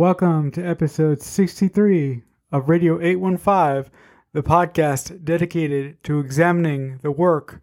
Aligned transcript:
Welcome 0.00 0.50
to 0.52 0.66
episode 0.66 1.20
63 1.20 2.22
of 2.50 2.70
Radio 2.70 2.98
815, 3.02 3.92
the 4.32 4.42
podcast 4.42 5.22
dedicated 5.26 6.02
to 6.04 6.20
examining 6.20 6.96
the 7.02 7.10
work 7.10 7.60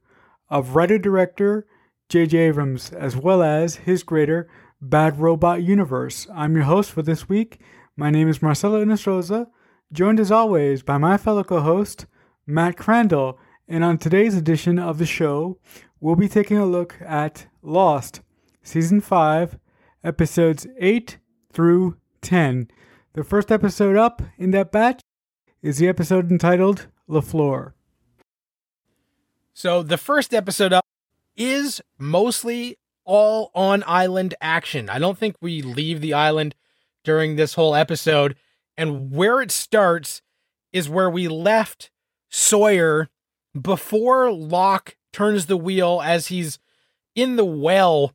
of 0.48 0.76
writer 0.76 1.00
director 1.00 1.66
J.J. 2.10 2.38
Abrams 2.38 2.92
as 2.92 3.18
well 3.18 3.42
as 3.42 3.78
his 3.78 4.04
greater 4.04 4.48
Bad 4.80 5.20
Robot 5.20 5.64
Universe. 5.64 6.28
I'm 6.32 6.54
your 6.54 6.66
host 6.66 6.92
for 6.92 7.02
this 7.02 7.28
week. 7.28 7.60
My 7.96 8.12
name 8.12 8.30
is 8.30 8.40
Marcelo 8.40 8.86
Inestroza, 8.86 9.48
joined 9.92 10.20
as 10.20 10.32
always 10.32 10.84
by 10.84 11.00
my 11.00 11.18
fellow 11.18 11.44
co 11.44 11.62
host, 11.62 12.06
Matt 12.46 12.78
Crandall. 12.78 13.40
And 13.68 13.84
on 13.84 13.98
today's 13.98 14.36
edition 14.36 14.78
of 14.78 15.00
the 15.00 15.08
show, 15.08 15.58
we'll 16.00 16.16
be 16.16 16.30
taking 16.30 16.60
a 16.60 16.68
look 16.68 16.98
at 17.02 17.48
Lost, 17.64 18.22
Season 18.62 19.02
5, 19.02 19.58
Episodes 20.04 20.68
8 20.78 21.18
through 21.52 21.98
10. 22.22 22.70
The 23.14 23.24
first 23.24 23.52
episode 23.52 23.96
up 23.96 24.22
in 24.38 24.52
that 24.52 24.72
batch 24.72 25.02
is 25.62 25.78
the 25.78 25.88
episode 25.88 26.32
entitled 26.32 26.88
LaFleur. 27.10 27.74
So 29.54 29.82
the 29.82 29.98
first 29.98 30.34
episode 30.34 30.72
up 30.72 30.86
is 31.36 31.82
mostly 31.98 32.78
all 33.06 33.52
on 33.56 33.84
island 33.88 34.36
action. 34.42 34.90
I 34.90 35.00
don't 35.00 35.18
think 35.18 35.36
we 35.42 35.62
leave 35.62 36.02
the 36.02 36.14
island 36.14 36.54
during 37.04 37.36
this 37.36 37.54
whole 37.54 37.74
episode. 37.74 38.36
And 38.78 39.12
where 39.12 39.42
it 39.42 39.50
starts 39.50 40.22
is 40.72 40.90
where 40.90 41.10
we 41.10 41.28
left 41.28 41.90
Sawyer 42.30 43.10
before 43.60 44.32
Locke 44.32 44.96
turns 45.14 45.46
the 45.48 45.58
wheel 45.58 46.02
as 46.04 46.28
he's 46.28 46.60
in 47.16 47.36
the 47.38 47.46
well. 47.46 48.14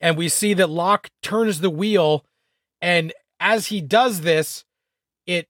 And 0.00 0.16
we 0.16 0.28
see 0.28 0.54
that 0.54 0.70
Locke 0.70 1.10
turns 1.22 1.60
the 1.60 1.70
wheel. 1.70 2.24
And 2.84 3.14
as 3.40 3.68
he 3.68 3.80
does 3.80 4.20
this, 4.20 4.66
it 5.26 5.48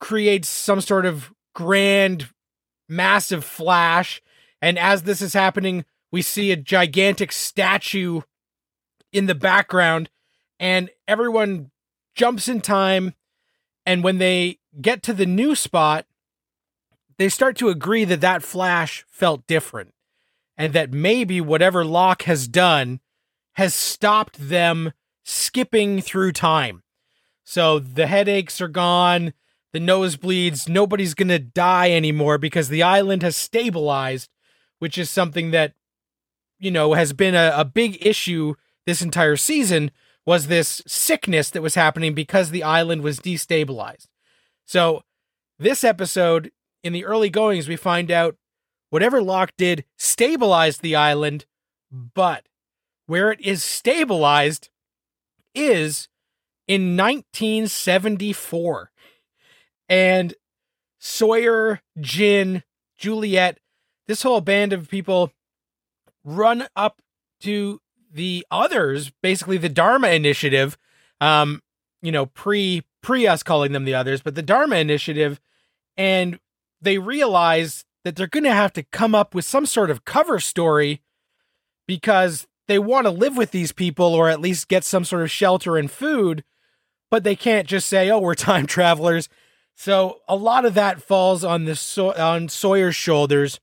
creates 0.00 0.48
some 0.48 0.80
sort 0.80 1.06
of 1.06 1.32
grand, 1.54 2.30
massive 2.88 3.44
flash. 3.44 4.20
And 4.60 4.76
as 4.76 5.04
this 5.04 5.22
is 5.22 5.34
happening, 5.34 5.84
we 6.10 6.20
see 6.20 6.50
a 6.50 6.56
gigantic 6.56 7.30
statue 7.30 8.22
in 9.12 9.26
the 9.26 9.36
background, 9.36 10.10
and 10.58 10.90
everyone 11.06 11.70
jumps 12.16 12.48
in 12.48 12.60
time. 12.60 13.14
And 13.86 14.02
when 14.02 14.18
they 14.18 14.58
get 14.80 15.04
to 15.04 15.12
the 15.12 15.26
new 15.26 15.54
spot, 15.54 16.06
they 17.18 17.28
start 17.28 17.56
to 17.58 17.68
agree 17.68 18.04
that 18.04 18.20
that 18.20 18.42
flash 18.42 19.04
felt 19.08 19.46
different 19.46 19.94
and 20.56 20.72
that 20.72 20.92
maybe 20.92 21.40
whatever 21.40 21.84
Locke 21.84 22.22
has 22.22 22.48
done 22.48 22.98
has 23.52 23.76
stopped 23.76 24.48
them 24.48 24.92
skipping 25.24 26.00
through 26.00 26.32
time. 26.32 26.82
So 27.44 27.78
the 27.78 28.06
headaches 28.06 28.60
are 28.60 28.68
gone, 28.68 29.34
the 29.72 29.78
nosebleeds, 29.78 30.68
nobody's 30.68 31.14
going 31.14 31.28
to 31.28 31.38
die 31.38 31.90
anymore 31.90 32.38
because 32.38 32.68
the 32.68 32.82
island 32.82 33.22
has 33.22 33.36
stabilized, 33.36 34.30
which 34.78 34.98
is 34.98 35.10
something 35.10 35.50
that 35.50 35.74
you 36.62 36.70
know, 36.70 36.94
has 36.94 37.12
been 37.12 37.34
a, 37.34 37.52
a 37.56 37.64
big 37.64 37.98
issue 38.06 38.54
this 38.86 39.02
entire 39.02 39.36
season 39.36 39.90
was 40.24 40.46
this 40.46 40.80
sickness 40.86 41.50
that 41.50 41.60
was 41.60 41.74
happening 41.74 42.14
because 42.14 42.50
the 42.50 42.62
island 42.62 43.02
was 43.02 43.18
destabilized. 43.18 44.06
So, 44.64 45.02
this 45.58 45.82
episode, 45.82 46.52
in 46.84 46.92
the 46.92 47.04
early 47.04 47.30
goings, 47.30 47.68
we 47.68 47.74
find 47.74 48.12
out 48.12 48.36
whatever 48.90 49.20
Locke 49.20 49.50
did 49.58 49.84
stabilized 49.98 50.82
the 50.82 50.94
island, 50.94 51.46
but 51.90 52.46
where 53.06 53.32
it 53.32 53.40
is 53.40 53.64
stabilized 53.64 54.70
is 55.54 56.08
in 56.66 56.96
1974. 56.96 58.90
And 59.88 60.34
Sawyer, 60.98 61.80
Jin, 62.00 62.62
Juliet, 62.96 63.58
this 64.06 64.22
whole 64.22 64.40
band 64.40 64.72
of 64.72 64.88
people 64.88 65.32
run 66.24 66.66
up 66.76 67.02
to 67.40 67.80
the 68.12 68.46
others, 68.50 69.10
basically 69.22 69.58
the 69.58 69.68
Dharma 69.68 70.08
Initiative, 70.08 70.78
um, 71.20 71.62
you 72.02 72.12
know, 72.12 72.26
pre 72.26 72.82
pre 73.02 73.26
us 73.26 73.42
calling 73.42 73.72
them 73.72 73.84
the 73.84 73.94
others, 73.94 74.22
but 74.22 74.34
the 74.34 74.42
Dharma 74.42 74.76
Initiative, 74.76 75.40
and 75.96 76.38
they 76.80 76.98
realize 76.98 77.84
that 78.04 78.16
they're 78.16 78.26
going 78.26 78.44
to 78.44 78.52
have 78.52 78.72
to 78.74 78.82
come 78.82 79.14
up 79.14 79.34
with 79.34 79.44
some 79.44 79.66
sort 79.66 79.90
of 79.90 80.04
cover 80.04 80.40
story 80.40 81.00
because 81.86 82.46
they 82.72 82.78
want 82.78 83.04
to 83.04 83.10
live 83.10 83.36
with 83.36 83.50
these 83.50 83.70
people 83.70 84.14
or 84.14 84.30
at 84.30 84.40
least 84.40 84.66
get 84.66 84.82
some 84.82 85.04
sort 85.04 85.20
of 85.20 85.30
shelter 85.30 85.76
and 85.76 85.90
food, 85.90 86.42
but 87.10 87.22
they 87.22 87.36
can't 87.36 87.68
just 87.68 87.86
say, 87.86 88.08
"Oh, 88.08 88.18
we're 88.18 88.34
time 88.50 88.64
travelers." 88.64 89.28
So 89.74 90.20
a 90.26 90.36
lot 90.36 90.64
of 90.64 90.72
that 90.72 91.02
falls 91.02 91.44
on 91.44 91.66
the 91.66 91.76
so- 91.76 92.14
on 92.14 92.48
Sawyer's 92.48 92.96
shoulders, 92.96 93.60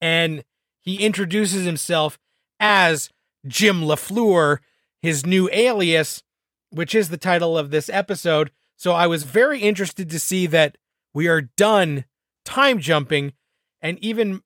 and 0.00 0.42
he 0.80 0.96
introduces 0.96 1.64
himself 1.64 2.18
as 2.58 3.10
Jim 3.46 3.82
LaFleur, 3.82 4.58
his 5.00 5.24
new 5.24 5.48
alias, 5.52 6.24
which 6.70 6.96
is 6.96 7.10
the 7.10 7.16
title 7.16 7.56
of 7.56 7.70
this 7.70 7.88
episode. 7.88 8.50
So 8.76 8.90
I 8.90 9.06
was 9.06 9.22
very 9.22 9.60
interested 9.60 10.10
to 10.10 10.18
see 10.18 10.48
that 10.48 10.76
we 11.14 11.28
are 11.28 11.42
done 11.42 12.06
time 12.44 12.80
jumping 12.80 13.34
and 13.80 14.00
even, 14.00 14.42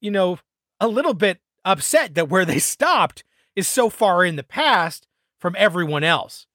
you 0.00 0.12
know, 0.12 0.38
a 0.78 0.86
little 0.86 1.14
bit 1.14 1.40
upset 1.64 2.14
that 2.14 2.28
where 2.28 2.44
they 2.44 2.58
stopped 2.74 3.24
is 3.56 3.68
so 3.68 3.88
far 3.88 4.24
in 4.24 4.36
the 4.36 4.42
past 4.42 5.06
from 5.38 5.54
everyone 5.58 6.04
else. 6.04 6.46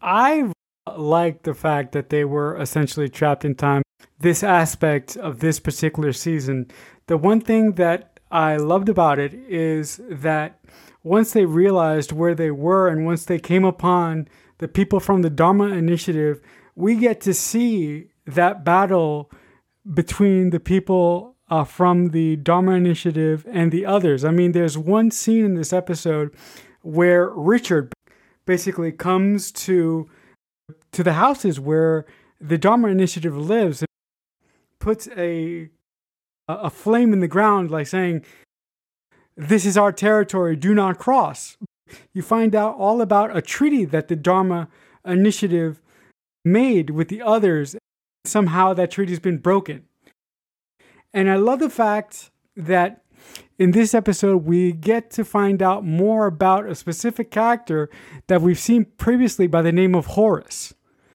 I 0.00 0.52
like 0.96 1.42
the 1.42 1.54
fact 1.54 1.92
that 1.92 2.10
they 2.10 2.24
were 2.24 2.56
essentially 2.60 3.08
trapped 3.08 3.44
in 3.44 3.54
time. 3.54 3.82
This 4.18 4.42
aspect 4.42 5.16
of 5.16 5.40
this 5.40 5.58
particular 5.58 6.12
season, 6.12 6.70
the 7.06 7.16
one 7.16 7.40
thing 7.40 7.72
that 7.72 8.20
I 8.30 8.56
loved 8.56 8.88
about 8.88 9.18
it 9.18 9.34
is 9.34 10.00
that 10.10 10.60
once 11.02 11.32
they 11.32 11.44
realized 11.44 12.12
where 12.12 12.34
they 12.34 12.50
were 12.50 12.88
and 12.88 13.06
once 13.06 13.24
they 13.24 13.38
came 13.38 13.64
upon 13.64 14.28
the 14.58 14.68
people 14.68 15.00
from 15.00 15.22
the 15.22 15.30
Dharma 15.30 15.68
Initiative, 15.68 16.40
we 16.74 16.96
get 16.96 17.20
to 17.22 17.34
see 17.34 18.10
that 18.26 18.64
battle 18.64 19.30
between 19.94 20.50
the 20.50 20.60
people 20.60 21.35
uh, 21.48 21.64
from 21.64 22.10
the 22.10 22.36
Dharma 22.36 22.72
Initiative 22.72 23.46
and 23.50 23.70
the 23.70 23.86
others. 23.86 24.24
I 24.24 24.30
mean, 24.30 24.52
there's 24.52 24.76
one 24.76 25.10
scene 25.10 25.44
in 25.44 25.54
this 25.54 25.72
episode 25.72 26.34
where 26.82 27.28
Richard 27.30 27.92
basically 28.46 28.92
comes 28.92 29.50
to 29.52 30.08
to 30.92 31.02
the 31.02 31.14
houses 31.14 31.60
where 31.60 32.06
the 32.40 32.58
Dharma 32.58 32.88
Initiative 32.88 33.36
lives 33.36 33.82
and 33.82 33.88
puts 34.78 35.08
a 35.16 35.70
a 36.48 36.70
flame 36.70 37.12
in 37.12 37.20
the 37.20 37.28
ground, 37.28 37.70
like 37.70 37.86
saying, 37.86 38.24
This 39.36 39.66
is 39.66 39.76
our 39.76 39.92
territory, 39.92 40.56
do 40.56 40.74
not 40.74 40.98
cross. 40.98 41.56
You 42.12 42.22
find 42.22 42.54
out 42.54 42.76
all 42.76 43.00
about 43.00 43.36
a 43.36 43.42
treaty 43.42 43.84
that 43.84 44.08
the 44.08 44.16
Dharma 44.16 44.68
Initiative 45.04 45.80
made 46.44 46.90
with 46.90 47.08
the 47.08 47.22
others. 47.22 47.76
Somehow 48.24 48.74
that 48.74 48.90
treaty 48.90 49.12
has 49.12 49.20
been 49.20 49.38
broken. 49.38 49.84
And 51.16 51.30
I 51.30 51.36
love 51.36 51.60
the 51.60 51.70
fact 51.70 52.30
that 52.58 53.00
in 53.58 53.70
this 53.70 53.94
episode, 53.94 54.44
we 54.44 54.72
get 54.72 55.10
to 55.12 55.24
find 55.24 55.62
out 55.62 55.82
more 55.82 56.26
about 56.26 56.68
a 56.68 56.74
specific 56.74 57.30
character 57.30 57.88
that 58.26 58.42
we've 58.42 58.58
seen 58.58 58.84
previously 58.84 59.46
by 59.46 59.62
the 59.62 59.72
name 59.72 59.94
of 59.94 60.04
Horace. 60.08 60.74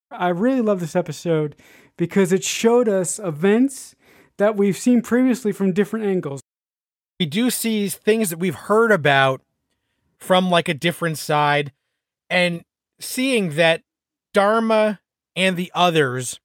I 0.10 0.30
really 0.30 0.62
love 0.62 0.80
this 0.80 0.96
episode 0.96 1.56
because 1.98 2.34
it 2.34 2.44
showed 2.44 2.90
us 2.90 3.20
events 3.20 3.96
that 4.38 4.58
we've 4.58 4.76
seen 4.76 5.04
previously 5.04 5.52
from 5.52 5.72
different 5.72 6.08
angles. 6.08 6.42
We 7.20 7.28
do 7.28 7.52
see 7.52 7.88
things 7.88 8.32
that 8.32 8.40
we've 8.40 8.56
heard 8.56 8.92
about 8.92 9.44
from 10.18 10.50
like 10.50 10.68
a 10.68 10.74
different 10.74 11.20
side 11.20 11.74
and 12.28 12.64
seeing 13.00 13.52
that 13.52 13.84
Dharma 14.34 15.00
and 15.36 15.56
the 15.56 15.72
others 15.76 16.40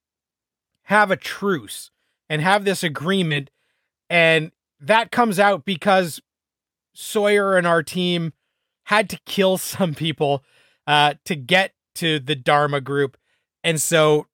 have 0.83 1.11
a 1.11 1.17
truce 1.17 1.91
and 2.29 2.43
have 2.43 2.65
this 2.65 2.83
agreement 2.83 3.51
and 4.09 4.53
that 4.81 5.11
comes 5.11 5.39
out 5.39 5.65
because 5.65 6.21
Sawyer 6.95 7.57
and 7.57 7.67
our 7.67 7.83
team 7.83 8.33
had 8.85 9.11
to 9.11 9.21
kill 9.27 9.59
some 9.59 9.95
people 9.95 10.45
uh, 10.87 11.15
to 11.25 11.35
get 11.35 11.73
to 11.97 12.19
the 12.19 12.37
Dharma 12.37 12.81
group. 12.81 13.17
And 13.65 13.81
so 13.81 14.27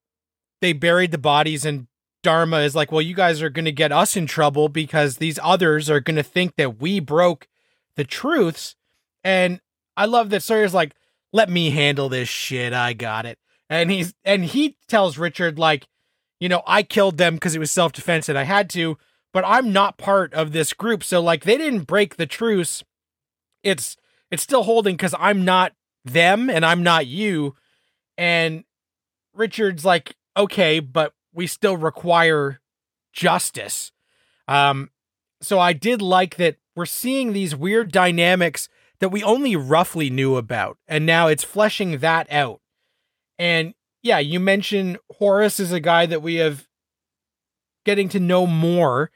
they 0.61 0.73
buried 0.73 1.11
the 1.11 1.19
bodies 1.19 1.65
and 1.65 1.87
Dharma 2.23 2.59
is 2.61 2.77
like, 2.77 2.93
well, 2.93 3.03
you 3.03 3.15
guys 3.15 3.43
are 3.43 3.51
going 3.51 3.65
to 3.65 3.73
get 3.73 3.91
us 3.91 4.17
in 4.17 4.27
trouble 4.27 4.69
because 4.69 5.17
these 5.17 5.41
others 5.43 5.91
are 5.91 6.01
going 6.01 6.17
to 6.17 6.23
think 6.23 6.55
that 6.57 6.81
we 6.81 7.01
broke 7.01 7.49
the 7.97 8.05
truths. 8.05 8.77
And 9.25 9.61
I 9.97 10.05
love 10.05 10.31
that 10.31 10.43
Sawyer's 10.43 10.75
like, 10.75 10.95
let 11.33 11.51
me 11.51 11.71
handle 11.71 12.09
this 12.09 12.29
shit. 12.29 12.73
I 12.73 12.93
got 12.93 13.27
it. 13.27 13.39
And 13.69 13.91
he's, 13.91 14.15
and 14.25 14.45
he 14.45 14.77
tells 14.87 15.19
Richard, 15.19 15.59
like, 15.59 15.89
you 16.43 16.49
know, 16.49 16.65
I 16.67 16.83
killed 16.83 17.19
them 17.19 17.35
because 17.35 17.55
it 17.55 17.61
was 17.61 17.71
self 17.71 17.93
defense 17.93 18.29
and 18.29 18.37
I 18.37 18.43
had 18.43 18.69
to, 18.71 18.99
but 19.33 19.45
I'm 19.47 19.73
not 19.73 19.97
part 19.97 20.35
of 20.35 20.51
this 20.51 20.73
group. 20.73 21.05
So, 21.05 21.23
like, 21.23 21.45
they 21.45 21.57
didn't 21.57 21.85
break 21.85 22.17
the 22.17 22.27
truce. 22.27 22.83
It's, 23.63 23.97
it's 24.29 24.43
still 24.43 24.65
holding 24.65 24.97
because 24.97 25.15
I'm 25.21 25.45
not 25.45 25.73
them 26.05 26.51
and 26.51 26.67
I'm 26.67 26.83
not 26.83 27.07
you. 27.07 27.55
And 28.19 28.65
Richard's 29.33 29.85
like, 29.85 30.17
okay, 30.37 30.81
but 30.81 31.13
we 31.33 31.47
still 31.47 31.77
require 31.77 32.61
justice. 33.13 33.93
Um, 34.49 34.91
so 35.43 35.61
I 35.61 35.73
did 35.73 36.03
like 36.03 36.39
that 36.39 36.57
we're 36.75 36.87
seeing 36.87 37.33
these 37.33 37.55
weird 37.55 37.93
dynamics 37.93 38.69
that 38.99 39.11
we 39.11 39.23
only 39.23 39.55
roughly 39.55 40.11
knew 40.11 40.35
about, 40.35 40.77
and 40.89 41.07
now 41.07 41.29
it's 41.29 41.45
fleshing 41.45 41.99
that 41.99 42.27
out. 42.33 42.61
And 43.39 43.75
yeah, 44.03 44.19
you 44.19 44.41
mentioned 44.41 44.99
Horace 45.19 45.61
is 45.61 45.73
a 45.73 45.81
guy 45.81 46.07
that 46.07 46.23
we 46.23 46.37
have 46.37 46.67
getting 47.85 48.09
to 48.11 48.21
know 48.21 48.47
more 48.47 49.11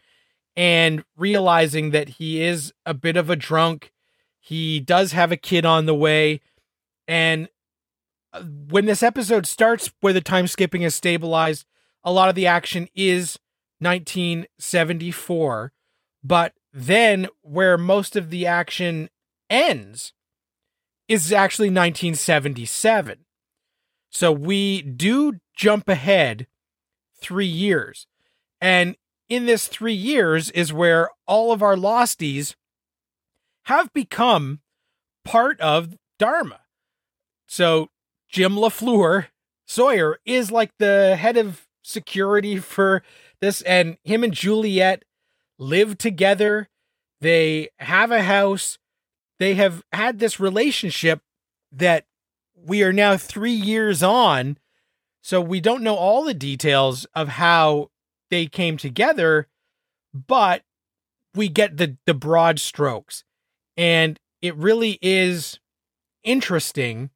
and 0.56 1.04
realizing 1.16 1.90
that 1.90 2.08
he 2.10 2.42
is 2.42 2.72
a 2.86 2.94
bit 2.94 3.16
of 3.16 3.28
a 3.28 3.36
drunk. 3.36 3.92
He 4.38 4.80
does 4.80 5.12
have 5.12 5.32
a 5.32 5.36
kid 5.36 5.66
on 5.66 5.86
the 5.86 5.94
way. 5.94 6.40
And 7.06 7.48
uh, 8.32 8.42
when 8.42 8.86
this 8.86 9.02
episode 9.02 9.46
starts, 9.46 9.90
where 10.00 10.12
the 10.12 10.20
time 10.20 10.46
skipping 10.46 10.82
is 10.82 10.94
stabilized, 10.94 11.66
a 12.04 12.12
lot 12.12 12.28
of 12.28 12.34
the 12.34 12.46
action 12.46 12.88
is 12.94 13.38
1974. 13.80 15.72
But 16.22 16.54
then, 16.72 17.28
where 17.42 17.76
most 17.76 18.16
of 18.16 18.30
the 18.30 18.46
action 18.46 19.10
ends 19.50 20.12
is 21.08 21.32
actually 21.32 21.68
1977. 21.68 23.25
So 24.10 24.32
we 24.32 24.82
do 24.82 25.34
jump 25.54 25.88
ahead 25.88 26.46
three 27.20 27.46
years. 27.46 28.06
And 28.60 28.96
in 29.28 29.46
this 29.46 29.68
three 29.68 29.94
years 29.94 30.50
is 30.50 30.72
where 30.72 31.10
all 31.26 31.52
of 31.52 31.62
our 31.62 31.76
losties 31.76 32.54
have 33.64 33.92
become 33.92 34.60
part 35.24 35.60
of 35.60 35.96
Dharma. 36.18 36.60
So 37.46 37.88
Jim 38.28 38.54
LaFleur, 38.54 39.26
Sawyer, 39.66 40.18
is 40.24 40.50
like 40.50 40.72
the 40.78 41.16
head 41.16 41.36
of 41.36 41.66
security 41.82 42.58
for 42.58 43.02
this, 43.40 43.60
and 43.62 43.98
him 44.02 44.24
and 44.24 44.32
Juliet 44.32 45.04
live 45.58 45.98
together. 45.98 46.68
They 47.20 47.70
have 47.78 48.10
a 48.10 48.22
house. 48.22 48.78
They 49.38 49.54
have 49.54 49.82
had 49.92 50.18
this 50.18 50.40
relationship 50.40 51.20
that 51.72 52.06
we 52.56 52.82
are 52.82 52.92
now 52.92 53.16
three 53.16 53.52
years 53.52 54.02
on. 54.02 54.58
So 55.22 55.40
we 55.40 55.60
don't 55.60 55.82
know 55.82 55.96
all 55.96 56.24
the 56.24 56.34
details 56.34 57.04
of 57.14 57.28
how 57.28 57.90
they 58.30 58.46
came 58.46 58.76
together, 58.76 59.48
but 60.14 60.62
we 61.34 61.48
get 61.48 61.76
the 61.76 61.96
the 62.06 62.14
broad 62.14 62.58
strokes. 62.58 63.24
And 63.76 64.18
it 64.40 64.54
really 64.56 64.98
is 65.02 65.58
interesting 66.22 67.10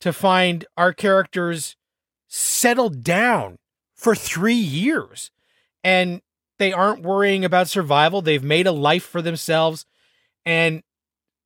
to 0.00 0.12
find 0.12 0.64
our 0.76 0.92
characters 0.92 1.76
settled 2.28 3.04
down 3.04 3.58
for 3.94 4.14
3 4.14 4.54
years 4.54 5.30
and 5.84 6.22
they 6.58 6.72
aren't 6.72 7.02
worrying 7.02 7.44
about 7.44 7.68
survival. 7.68 8.22
They've 8.22 8.42
made 8.42 8.66
a 8.66 8.72
life 8.72 9.04
for 9.04 9.22
themselves 9.22 9.84
and 10.44 10.82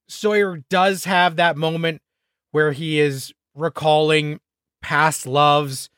Sawyer 0.09 0.63
does 0.71 1.05
have 1.05 1.37
that 1.37 1.57
moment 1.57 2.01
where 2.57 2.73
he 2.73 2.99
is 2.99 3.35
recalling 3.55 4.41
past 4.81 5.27
loves 5.27 5.91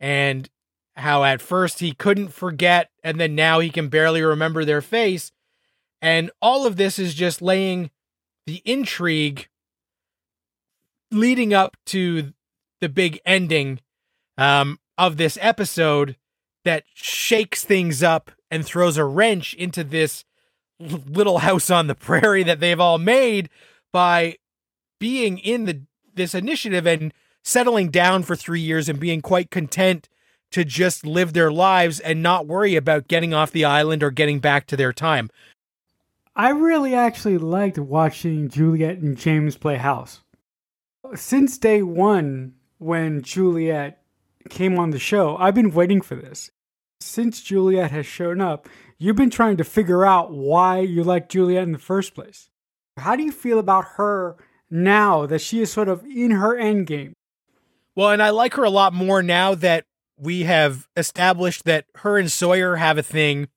and 0.00 0.48
how 0.96 1.22
at 1.24 1.42
first 1.42 1.80
he 1.80 1.92
couldn't 1.92 2.28
forget 2.32 2.88
and 3.04 3.20
then 3.20 3.34
now 3.34 3.60
he 3.60 3.68
can 3.68 3.88
barely 3.88 4.22
remember 4.22 4.64
their 4.64 4.80
face. 4.80 5.30
And 6.00 6.30
all 6.40 6.66
of 6.66 6.76
this 6.76 6.98
is 6.98 7.12
just 7.12 7.42
laying 7.42 7.90
the 8.46 8.62
intrigue 8.64 9.48
leading 11.10 11.52
up 11.52 11.76
to 11.84 12.32
the 12.80 12.88
big 12.88 13.20
ending 13.26 13.80
um, 14.38 14.80
of 14.96 15.18
this 15.18 15.36
episode 15.42 16.16
that 16.64 16.84
shakes 16.94 17.62
things 17.62 18.02
up 18.02 18.30
and 18.50 18.64
throws 18.64 18.96
a 18.96 19.04
wrench 19.04 19.52
into 19.52 19.84
this 19.84 20.24
little 20.80 21.40
house 21.40 21.68
on 21.68 21.88
the 21.88 21.94
prairie 21.94 22.42
that 22.42 22.60
they've 22.60 22.80
all 22.80 22.96
made 22.96 23.50
by 23.92 24.36
being 24.98 25.36
in 25.36 25.66
the 25.66 25.82
this 26.16 26.34
initiative 26.34 26.86
and 26.86 27.14
settling 27.44 27.90
down 27.90 28.24
for 28.24 28.34
3 28.34 28.60
years 28.60 28.88
and 28.88 28.98
being 28.98 29.22
quite 29.22 29.50
content 29.50 30.08
to 30.50 30.64
just 30.64 31.06
live 31.06 31.32
their 31.32 31.52
lives 31.52 32.00
and 32.00 32.22
not 32.22 32.46
worry 32.46 32.76
about 32.76 33.08
getting 33.08 33.32
off 33.32 33.50
the 33.52 33.64
island 33.64 34.02
or 34.02 34.10
getting 34.10 34.40
back 34.40 34.66
to 34.66 34.76
their 34.76 34.92
time. 34.92 35.30
I 36.34 36.50
really 36.50 36.94
actually 36.94 37.38
liked 37.38 37.78
watching 37.78 38.48
Juliet 38.48 38.98
and 38.98 39.16
James 39.16 39.56
play 39.56 39.76
house. 39.76 40.22
Since 41.14 41.58
day 41.58 41.82
one, 41.82 42.54
when 42.78 43.22
Juliet 43.22 44.02
came 44.50 44.78
on 44.78 44.90
the 44.90 44.98
show, 44.98 45.36
I've 45.36 45.54
been 45.54 45.72
waiting 45.72 46.00
for 46.00 46.14
this. 46.14 46.50
Since 47.00 47.42
Juliet 47.42 47.90
has 47.90 48.06
shown 48.06 48.40
up, 48.40 48.68
you've 48.98 49.16
been 49.16 49.30
trying 49.30 49.56
to 49.56 49.64
figure 49.64 50.04
out 50.04 50.32
why 50.32 50.80
you 50.80 51.04
like 51.04 51.28
Juliet 51.28 51.62
in 51.62 51.72
the 51.72 51.78
first 51.78 52.14
place. 52.14 52.50
How 52.96 53.16
do 53.16 53.22
you 53.22 53.32
feel 53.32 53.58
about 53.58 53.84
her 53.96 54.36
now 54.70 55.26
that 55.26 55.40
she 55.40 55.60
is 55.60 55.72
sort 55.72 55.88
of 55.88 56.04
in 56.04 56.32
her 56.32 56.56
end 56.56 56.86
game? 56.86 57.14
Well, 57.94 58.10
and 58.10 58.22
I 58.22 58.30
like 58.30 58.54
her 58.54 58.64
a 58.64 58.70
lot 58.70 58.92
more 58.92 59.22
now 59.22 59.54
that 59.54 59.86
we 60.18 60.44
have 60.44 60.88
established 60.96 61.64
that 61.64 61.86
her 61.96 62.18
and 62.18 62.30
Sawyer 62.30 62.76
have 62.76 62.98
a 62.98 63.02
thing. 63.02 63.48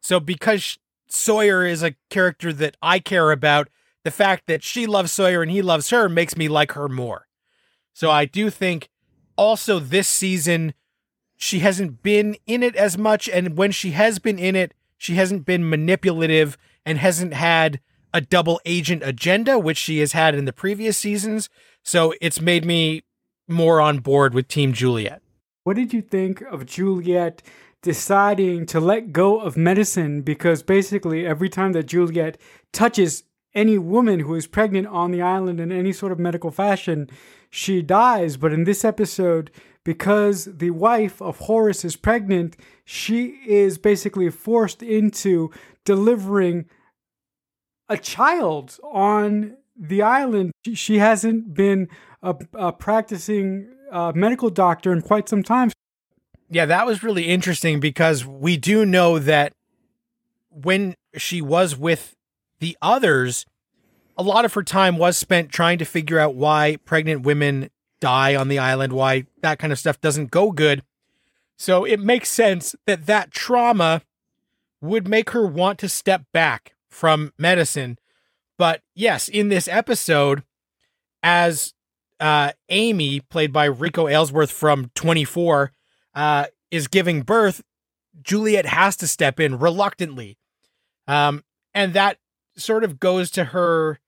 So 0.00 0.20
because 0.20 0.78
Sawyer 1.08 1.64
is 1.64 1.82
a 1.82 1.94
character 2.10 2.52
that 2.52 2.76
I 2.82 2.98
care 2.98 3.30
about, 3.30 3.68
the 4.02 4.10
fact 4.10 4.46
that 4.46 4.62
she 4.62 4.86
loves 4.86 5.12
Sawyer 5.12 5.42
and 5.42 5.50
he 5.50 5.62
loves 5.62 5.90
her 5.90 6.08
makes 6.08 6.36
me 6.36 6.48
like 6.48 6.72
her 6.72 6.88
more. 6.88 7.26
So 7.94 8.10
I 8.10 8.24
do 8.24 8.50
think 8.50 8.90
also 9.36 9.78
this 9.78 10.08
season 10.08 10.74
she 11.36 11.60
hasn't 11.60 12.02
been 12.02 12.36
in 12.46 12.62
it 12.62 12.76
as 12.76 12.96
much 12.96 13.28
and 13.28 13.56
when 13.56 13.72
she 13.72 13.90
has 13.92 14.18
been 14.18 14.38
in 14.38 14.54
it, 14.54 14.74
she 14.96 15.14
hasn't 15.14 15.44
been 15.44 15.68
manipulative 15.68 16.56
and 16.86 16.98
hasn't 16.98 17.34
had 17.34 17.80
a 18.14 18.20
double 18.20 18.60
agent 18.64 19.02
agenda 19.04 19.58
which 19.58 19.76
she 19.76 19.98
has 19.98 20.12
had 20.12 20.34
in 20.34 20.46
the 20.46 20.52
previous 20.52 20.96
seasons. 20.96 21.50
So 21.82 22.14
it's 22.20 22.40
made 22.40 22.64
me 22.64 23.02
more 23.48 23.80
on 23.80 23.98
board 23.98 24.32
with 24.32 24.48
Team 24.48 24.72
Juliet. 24.72 25.20
What 25.64 25.76
did 25.76 25.92
you 25.92 26.00
think 26.00 26.40
of 26.42 26.64
Juliet 26.64 27.42
deciding 27.82 28.64
to 28.66 28.80
let 28.80 29.12
go 29.12 29.40
of 29.40 29.56
medicine 29.56 30.22
because 30.22 30.62
basically 30.62 31.26
every 31.26 31.50
time 31.50 31.72
that 31.72 31.84
Juliet 31.84 32.38
touches 32.72 33.24
any 33.54 33.78
woman 33.78 34.20
who 34.20 34.34
is 34.34 34.46
pregnant 34.46 34.86
on 34.86 35.10
the 35.10 35.20
island 35.20 35.60
in 35.60 35.70
any 35.70 35.92
sort 35.92 36.12
of 36.12 36.18
medical 36.18 36.50
fashion, 36.50 37.08
she 37.50 37.82
dies. 37.82 38.36
But 38.36 38.52
in 38.52 38.64
this 38.64 38.84
episode, 38.84 39.50
because 39.84 40.46
the 40.46 40.70
wife 40.70 41.20
of 41.20 41.40
Horace 41.40 41.84
is 41.84 41.96
pregnant, 41.96 42.56
she 42.84 43.38
is 43.46 43.76
basically 43.76 44.30
forced 44.30 44.82
into 44.82 45.50
delivering 45.84 46.66
a 47.88 47.96
child 47.96 48.78
on 48.82 49.56
the 49.76 50.02
island. 50.02 50.52
She 50.72 50.98
hasn't 50.98 51.54
been 51.54 51.88
a, 52.22 52.34
a 52.54 52.72
practicing 52.72 53.68
uh, 53.90 54.12
medical 54.14 54.50
doctor 54.50 54.92
in 54.92 55.02
quite 55.02 55.28
some 55.28 55.42
time. 55.42 55.70
Yeah, 56.50 56.66
that 56.66 56.86
was 56.86 57.02
really 57.02 57.24
interesting 57.24 57.80
because 57.80 58.24
we 58.24 58.56
do 58.56 58.84
know 58.86 59.18
that 59.18 59.52
when 60.50 60.94
she 61.16 61.42
was 61.42 61.76
with 61.76 62.14
the 62.60 62.76
others, 62.80 63.44
a 64.16 64.22
lot 64.22 64.44
of 64.44 64.54
her 64.54 64.62
time 64.62 64.96
was 64.96 65.16
spent 65.16 65.50
trying 65.50 65.78
to 65.78 65.84
figure 65.84 66.18
out 66.18 66.34
why 66.34 66.76
pregnant 66.84 67.22
women 67.22 67.70
die 68.00 68.36
on 68.36 68.48
the 68.48 68.58
island, 68.58 68.92
why 68.92 69.26
that 69.42 69.58
kind 69.58 69.72
of 69.72 69.78
stuff 69.78 70.00
doesn't 70.00 70.30
go 70.30 70.52
good. 70.52 70.82
So 71.56 71.84
it 71.84 72.00
makes 72.00 72.30
sense 72.30 72.74
that 72.86 73.06
that 73.06 73.30
trauma 73.30 74.02
would 74.80 75.08
make 75.08 75.30
her 75.30 75.46
want 75.46 75.78
to 75.80 75.88
step 75.88 76.22
back 76.32 76.73
from 76.94 77.32
medicine. 77.38 77.98
But 78.56 78.82
yes, 78.94 79.28
in 79.28 79.48
this 79.48 79.66
episode, 79.68 80.44
as 81.22 81.74
uh, 82.20 82.52
Amy, 82.68 83.20
played 83.20 83.52
by 83.52 83.68
Reiko 83.68 84.10
Aylesworth 84.10 84.52
from 84.52 84.90
24, 84.94 85.72
uh, 86.14 86.46
is 86.70 86.86
giving 86.86 87.22
birth, 87.22 87.62
Juliet 88.22 88.66
has 88.66 88.96
to 88.96 89.08
step 89.08 89.40
in 89.40 89.58
reluctantly. 89.58 90.38
Um, 91.08 91.42
and 91.74 91.92
that 91.94 92.18
sort 92.56 92.84
of 92.84 93.00
goes 93.00 93.30
to 93.32 93.44
her 93.46 93.98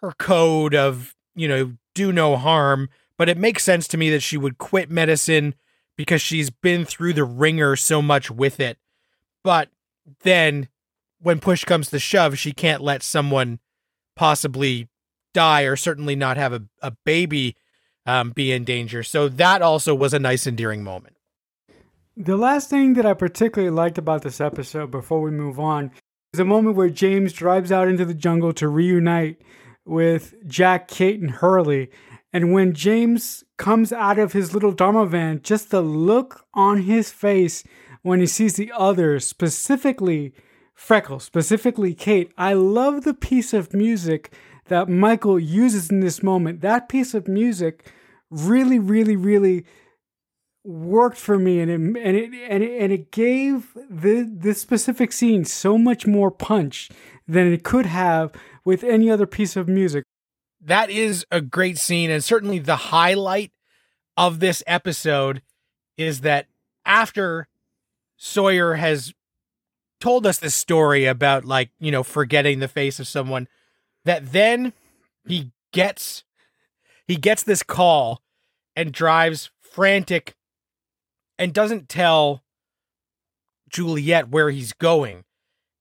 her 0.00 0.12
code 0.18 0.74
of, 0.74 1.16
you 1.34 1.48
know, 1.48 1.72
do 1.94 2.12
no 2.12 2.36
harm, 2.36 2.88
but 3.16 3.28
it 3.28 3.38
makes 3.38 3.64
sense 3.64 3.88
to 3.88 3.96
me 3.96 4.10
that 4.10 4.22
she 4.22 4.36
would 4.36 4.58
quit 4.58 4.90
medicine 4.90 5.54
because 5.96 6.20
she's 6.20 6.50
been 6.50 6.84
through 6.84 7.14
the 7.14 7.24
ringer 7.24 7.74
so 7.74 8.02
much 8.02 8.30
with 8.30 8.60
it. 8.60 8.78
But 9.42 9.70
then 10.22 10.68
when 11.20 11.40
push 11.40 11.64
comes 11.64 11.90
to 11.90 11.98
shove, 11.98 12.38
she 12.38 12.52
can't 12.52 12.82
let 12.82 13.02
someone 13.02 13.58
possibly 14.14 14.88
die 15.34 15.62
or 15.62 15.76
certainly 15.76 16.16
not 16.16 16.36
have 16.36 16.52
a, 16.52 16.62
a 16.82 16.92
baby 17.04 17.56
um, 18.06 18.30
be 18.30 18.52
in 18.52 18.64
danger. 18.64 19.02
So 19.02 19.28
that 19.28 19.62
also 19.62 19.94
was 19.94 20.14
a 20.14 20.18
nice, 20.18 20.46
endearing 20.46 20.82
moment. 20.82 21.16
The 22.16 22.36
last 22.36 22.70
thing 22.70 22.94
that 22.94 23.04
I 23.04 23.12
particularly 23.12 23.70
liked 23.70 23.98
about 23.98 24.22
this 24.22 24.40
episode 24.40 24.90
before 24.90 25.20
we 25.20 25.30
move 25.30 25.60
on 25.60 25.90
is 26.32 26.40
a 26.40 26.44
moment 26.44 26.76
where 26.76 26.88
James 26.88 27.32
drives 27.32 27.70
out 27.70 27.88
into 27.88 28.06
the 28.06 28.14
jungle 28.14 28.54
to 28.54 28.68
reunite 28.68 29.42
with 29.84 30.34
Jack, 30.46 30.88
Kate, 30.88 31.20
and 31.20 31.30
Hurley. 31.30 31.90
And 32.32 32.52
when 32.52 32.72
James 32.72 33.44
comes 33.58 33.92
out 33.92 34.18
of 34.18 34.32
his 34.32 34.54
little 34.54 34.72
Dharma 34.72 35.06
van, 35.06 35.42
just 35.42 35.70
the 35.70 35.82
look 35.82 36.46
on 36.54 36.82
his 36.82 37.10
face 37.10 37.64
when 38.02 38.20
he 38.20 38.26
sees 38.26 38.56
the 38.56 38.72
others, 38.74 39.26
specifically 39.26 40.32
Freckles, 40.76 41.24
specifically 41.24 41.94
Kate, 41.94 42.32
I 42.36 42.52
love 42.52 43.02
the 43.02 43.14
piece 43.14 43.54
of 43.54 43.72
music 43.72 44.32
that 44.66 44.90
Michael 44.90 45.40
uses 45.40 45.90
in 45.90 46.00
this 46.00 46.22
moment. 46.22 46.60
That 46.60 46.88
piece 46.88 47.14
of 47.14 47.26
music 47.26 47.92
really, 48.30 48.78
really, 48.78 49.16
really 49.16 49.64
worked 50.64 51.16
for 51.16 51.38
me 51.38 51.60
and 51.60 51.70
it 51.70 51.74
and 51.74 52.16
it 52.16 52.30
and 52.48 52.62
it, 52.62 52.82
and 52.82 52.92
it 52.92 53.10
gave 53.12 53.72
the 53.88 54.28
this 54.30 54.60
specific 54.60 55.12
scene 55.12 55.44
so 55.44 55.78
much 55.78 56.06
more 56.06 56.30
punch 56.30 56.90
than 57.26 57.52
it 57.52 57.62
could 57.62 57.86
have 57.86 58.32
with 58.64 58.84
any 58.84 59.08
other 59.08 59.26
piece 59.26 59.56
of 59.56 59.68
music. 59.68 60.04
That 60.60 60.90
is 60.90 61.24
a 61.30 61.40
great 61.40 61.78
scene 61.78 62.10
and 62.10 62.22
certainly 62.22 62.58
the 62.58 62.76
highlight 62.76 63.52
of 64.16 64.40
this 64.40 64.62
episode 64.66 65.40
is 65.96 66.20
that 66.22 66.48
after 66.84 67.46
Sawyer 68.16 68.74
has 68.74 69.14
told 70.00 70.26
us 70.26 70.38
this 70.38 70.54
story 70.54 71.06
about 71.06 71.44
like, 71.44 71.70
you 71.78 71.90
know, 71.90 72.02
forgetting 72.02 72.58
the 72.58 72.68
face 72.68 73.00
of 73.00 73.08
someone 73.08 73.48
that 74.04 74.32
then 74.32 74.72
he 75.26 75.50
gets 75.72 76.24
he 77.06 77.16
gets 77.16 77.42
this 77.42 77.62
call 77.62 78.22
and 78.74 78.92
drives 78.92 79.50
frantic 79.60 80.34
and 81.38 81.52
doesn't 81.52 81.88
tell 81.88 82.42
Juliet 83.68 84.28
where 84.28 84.50
he's 84.50 84.72
going. 84.72 85.24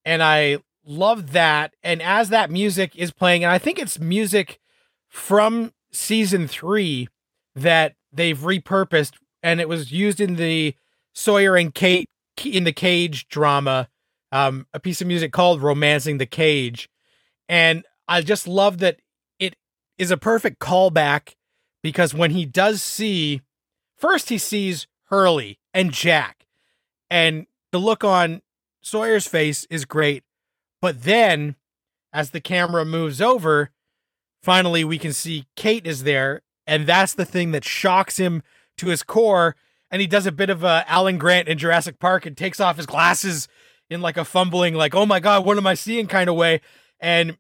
And 0.04 0.22
I 0.22 0.60
love 0.86 1.32
that. 1.32 1.74
And 1.84 2.02
as 2.02 2.30
that 2.30 2.52
music 2.52 2.96
is 2.96 3.12
playing, 3.12 3.44
and 3.44 3.52
I 3.52 3.58
think 3.58 3.80
it's 3.80 4.00
music 4.00 4.60
from 5.08 5.74
season 5.92 6.48
three 6.48 7.08
that 7.56 7.96
they've 8.12 8.38
repurposed, 8.38 9.14
and 9.42 9.60
it 9.60 9.70
was 9.70 9.92
used 9.92 10.20
in 10.20 10.36
the 10.36 10.76
Sawyer 11.14 11.56
and 11.56 11.74
Kate 11.74 12.10
in 12.44 12.66
the 12.66 12.74
Cage 12.74 13.28
drama, 13.30 13.88
um, 14.32 14.68
a 14.74 14.80
piece 14.80 15.02
of 15.02 15.08
music 15.08 15.32
called 15.32 15.62
Romancing 15.62 16.18
the 16.18 16.26
Cage. 16.26 16.90
And 17.48 17.84
I 18.08 18.22
just 18.22 18.48
love 18.48 18.80
that 18.80 19.00
it 19.40 19.56
is 19.98 20.12
a 20.12 20.18
perfect 20.18 20.60
callback 20.60 21.36
because 21.82 22.14
when 22.14 22.32
he 22.32 22.46
does 22.46 22.82
see, 22.82 23.42
first 23.98 24.30
he 24.30 24.38
sees 24.38 24.88
Hurley 25.06 25.60
and 25.74 25.92
Jack. 25.92 26.46
And 27.10 27.46
the 27.72 27.80
look 27.80 28.04
on 28.04 28.42
Sawyer's 28.82 29.28
face 29.28 29.66
is 29.70 29.86
great. 29.86 30.24
But 30.82 31.04
then, 31.04 31.56
as 32.14 32.32
the 32.32 32.42
camera 32.42 32.86
moves 32.86 33.22
over, 33.22 33.72
finally 34.42 34.84
we 34.84 34.98
can 34.98 35.14
see 35.14 35.48
Kate 35.56 35.86
is 35.86 36.04
there. 36.04 36.42
And 36.68 36.88
that's 36.88 37.14
the 37.14 37.26
thing 37.26 37.52
that 37.52 37.64
shocks 37.64 38.18
him 38.18 38.42
to 38.78 38.88
his 38.88 39.04
core. 39.04 39.56
And 39.92 40.02
he 40.02 40.08
does 40.08 40.26
a 40.26 40.32
bit 40.32 40.50
of 40.50 40.64
a 40.64 40.84
Alan 40.88 41.18
Grant 41.18 41.48
in 41.48 41.58
Jurassic 41.58 42.00
Park 42.00 42.26
and 42.26 42.36
takes 42.36 42.60
off 42.60 42.78
his 42.78 42.86
glasses 42.86 43.48
in 43.90 44.02
like 44.02 44.18
a 44.18 44.26
fumbling, 44.26 44.74
like, 44.74 44.96
oh 44.96 45.06
my 45.06 45.20
God, 45.20 45.46
what 45.46 45.58
am 45.58 45.68
I 45.68 45.74
seeing 45.74 46.08
kind 46.08 46.30
of 46.30 46.36
way. 46.36 46.62
And 47.00 47.38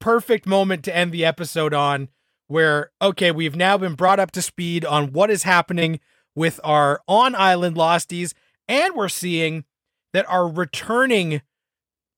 perfect 0.00 0.46
moment 0.46 0.84
to 0.84 0.96
end 0.96 1.12
the 1.12 1.24
episode 1.24 1.74
on 1.74 2.08
where, 2.48 2.90
okay, 3.00 3.30
we've 3.30 3.54
now 3.54 3.78
been 3.78 3.94
brought 3.94 4.18
up 4.18 4.32
to 4.32 4.42
speed 4.42 4.84
on 4.84 5.12
what 5.12 5.30
is 5.30 5.44
happening 5.44 6.00
with 6.34 6.58
our 6.64 7.00
on 7.06 7.34
island 7.34 7.76
losties, 7.76 8.32
and 8.66 8.94
we're 8.94 9.08
seeing 9.08 9.64
that 10.12 10.28
our 10.28 10.48
returning 10.48 11.42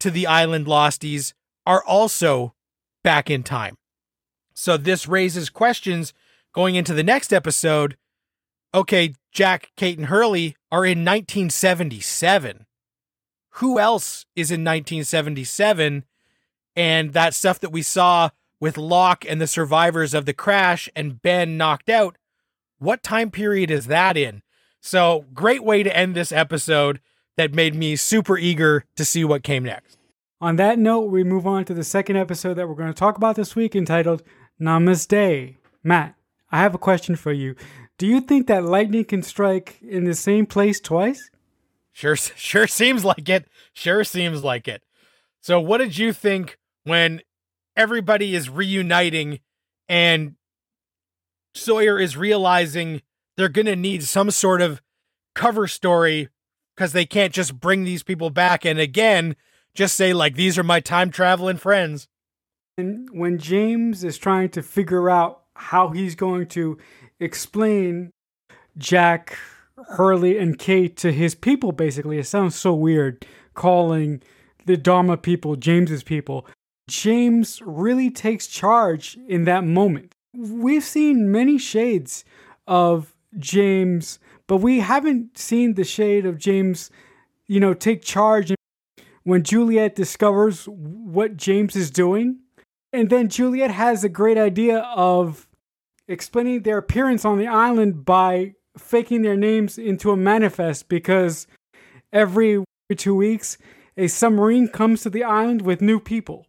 to 0.01 0.11
the 0.11 0.27
island 0.27 0.67
losties 0.67 1.35
are 1.67 1.85
also 1.85 2.55
back 3.05 3.31
in 3.31 3.43
time. 3.43 3.77
So 4.55 4.77
this 4.77 5.07
raises 5.07 5.51
questions 5.51 6.13
going 6.55 6.75
into 6.75 6.95
the 6.95 7.03
next 7.03 7.33
episode. 7.33 7.97
Okay, 8.75 9.15
Jack, 9.33 9.71
Kate, 9.77 9.99
and 9.99 10.07
Hurley 10.07 10.57
are 10.71 10.85
in 10.85 11.05
1977. 11.05 12.67
Who 13.57 13.79
else 13.79 14.27
is 14.35 14.51
in 14.51 14.61
1977? 14.61 16.05
And 16.75 17.13
that 17.13 17.35
stuff 17.35 17.61
that 17.61 17.71
we 17.71 17.83
saw 17.83 18.31
with 18.61 18.79
Locke 18.79 19.25
and 19.29 19.41
the 19.41 19.47
survivors 19.47 20.15
of 20.15 20.25
the 20.25 20.33
crash 20.33 20.89
and 20.95 21.21
Ben 21.21 21.57
knocked 21.57 21.91
out 21.91 22.17
what 22.79 23.03
time 23.03 23.31
period 23.31 23.71
is 23.71 23.87
that 23.87 24.17
in? 24.17 24.43
So, 24.81 25.27
great 25.33 25.63
way 25.63 25.85
to 25.85 25.97
end 25.97 26.17
this 26.17 26.33
episode 26.33 27.01
that 27.37 27.55
made 27.55 27.75
me 27.75 27.95
super 27.95 28.37
eager 28.37 28.85
to 28.97 29.05
see 29.05 29.25
what 29.25 29.45
came 29.45 29.63
next. 29.63 29.99
On 30.41 30.57
that 30.57 30.79
note, 30.81 31.03
we 31.03 31.23
move 31.23 31.47
on 31.47 31.65
to 31.67 31.75
the 31.75 31.85
second 31.85 32.17
episode 32.17 32.55
that 32.55 32.69
we're 32.69 32.75
going 32.75 32.93
to 32.93 32.99
talk 32.99 33.17
about 33.17 33.37
this 33.37 33.55
week 33.55 33.77
entitled 33.77 34.25
Namaste. 34.61 35.57
Matt, 35.85 36.17
I 36.51 36.59
have 36.59 36.75
a 36.75 36.79
question 36.79 37.15
for 37.15 37.33
you. 37.33 37.55
Do 37.99 38.09
you 38.09 38.21
think 38.21 38.49
that 38.49 38.65
lightning 38.65 39.05
can 39.05 39.23
strike 39.23 39.79
in 39.81 40.03
the 40.03 40.15
same 40.15 40.47
place 40.47 40.81
twice? 40.81 41.31
Sure 41.93 42.17
sure 42.37 42.67
seems 42.67 43.05
like 43.05 43.29
it. 43.29 43.47
Sure 43.73 44.05
seems 44.05 44.43
like 44.43 44.69
it. 44.69 44.83
So 45.41 45.61
what 45.61 45.79
did 45.79 45.99
you 45.99 46.13
think 46.13 46.59
when 46.85 47.23
everybody 47.77 48.35
is 48.35 48.49
reuniting 48.49 49.41
and 49.89 50.37
Sawyer 51.55 51.99
is 51.99 52.17
realizing 52.17 53.03
they're 53.37 53.49
going 53.49 53.67
to 53.67 53.77
need 53.77 54.03
some 54.05 54.31
sort 54.31 54.63
of 54.63 54.81
cover 55.35 55.67
story 55.67 56.29
because 56.77 56.93
they 56.93 57.05
can't 57.05 57.33
just 57.33 57.59
bring 57.61 57.85
these 57.85 58.03
people 58.03 58.31
back 58.31 58.65
and 58.65 58.79
again 58.79 59.37
just 59.75 59.97
say 59.97 60.13
like 60.13 60.35
these 60.35 60.59
are 60.59 60.65
my 60.65 60.81
time 60.81 61.11
traveling 61.11 61.57
friends. 61.57 62.09
And 62.79 63.09
when 63.13 63.39
James 63.39 64.05
is 64.05 64.17
trying 64.17 64.51
to 64.51 64.63
figure 64.63 65.11
out 65.11 65.43
how 65.55 65.91
he's 65.91 66.15
going 66.15 66.47
to 66.49 66.79
explain 67.21 68.11
Jack, 68.79 69.37
Hurley, 69.91 70.39
and 70.39 70.59
Kate 70.59 70.97
to 70.99 71.13
his 71.13 71.35
people, 71.35 71.73
basically, 71.73 72.19
it 72.19 72.27
sounds 72.27 72.55
so 72.55 72.75
weird 72.75 73.25
calling 73.55 74.23
the 74.67 74.77
Dharma 74.77 75.17
people 75.17 75.57
James's 75.57 76.03
people. 76.03 76.47
James 76.89 77.61
really 77.65 78.11
takes 78.11 78.47
charge 78.47 79.19
in 79.29 79.45
that 79.45 79.65
moment 79.65 80.15
we've 80.35 80.85
seen 80.85 81.31
many 81.31 81.59
shades 81.59 82.25
of 82.67 83.15
James, 83.39 84.19
but 84.47 84.59
we 84.59 84.81
haven't 84.81 85.39
seen 85.39 85.75
the 85.75 85.85
shade 85.85 86.27
of 86.27 86.39
James, 86.39 86.91
you 87.47 87.61
know, 87.61 87.75
take 87.75 88.03
charge 88.03 88.53
when 89.25 89.43
Juliet 89.43 89.95
discovers 89.95 90.67
what 90.67 91.37
James 91.37 91.77
is 91.77 91.91
doing. 91.91 92.39
And 92.93 93.09
then 93.09 93.29
Juliet 93.29 93.71
has 93.71 94.05
a 94.05 94.09
great 94.09 94.37
idea 94.37 94.81
of 94.81 95.49
explaining 96.09 96.63
their 96.63 96.79
appearance 96.79 97.25
on 97.25 97.39
the 97.39 97.47
island 97.47 98.05
by 98.05 98.55
faking 98.77 99.23
their 99.23 99.37
names 99.37 99.79
into 99.79 100.11
a 100.11 100.17
manifest 100.17 100.89
because 100.89 101.47
every 102.13 102.65
two 102.97 103.15
weeks 103.15 103.59
a 103.97 104.09
submarine 104.09 104.69
comes 104.69 105.03
to 105.03 105.11
the 105.11 105.25
island 105.25 105.63
with 105.63 105.81
new 105.81 106.01
people. 106.01 106.47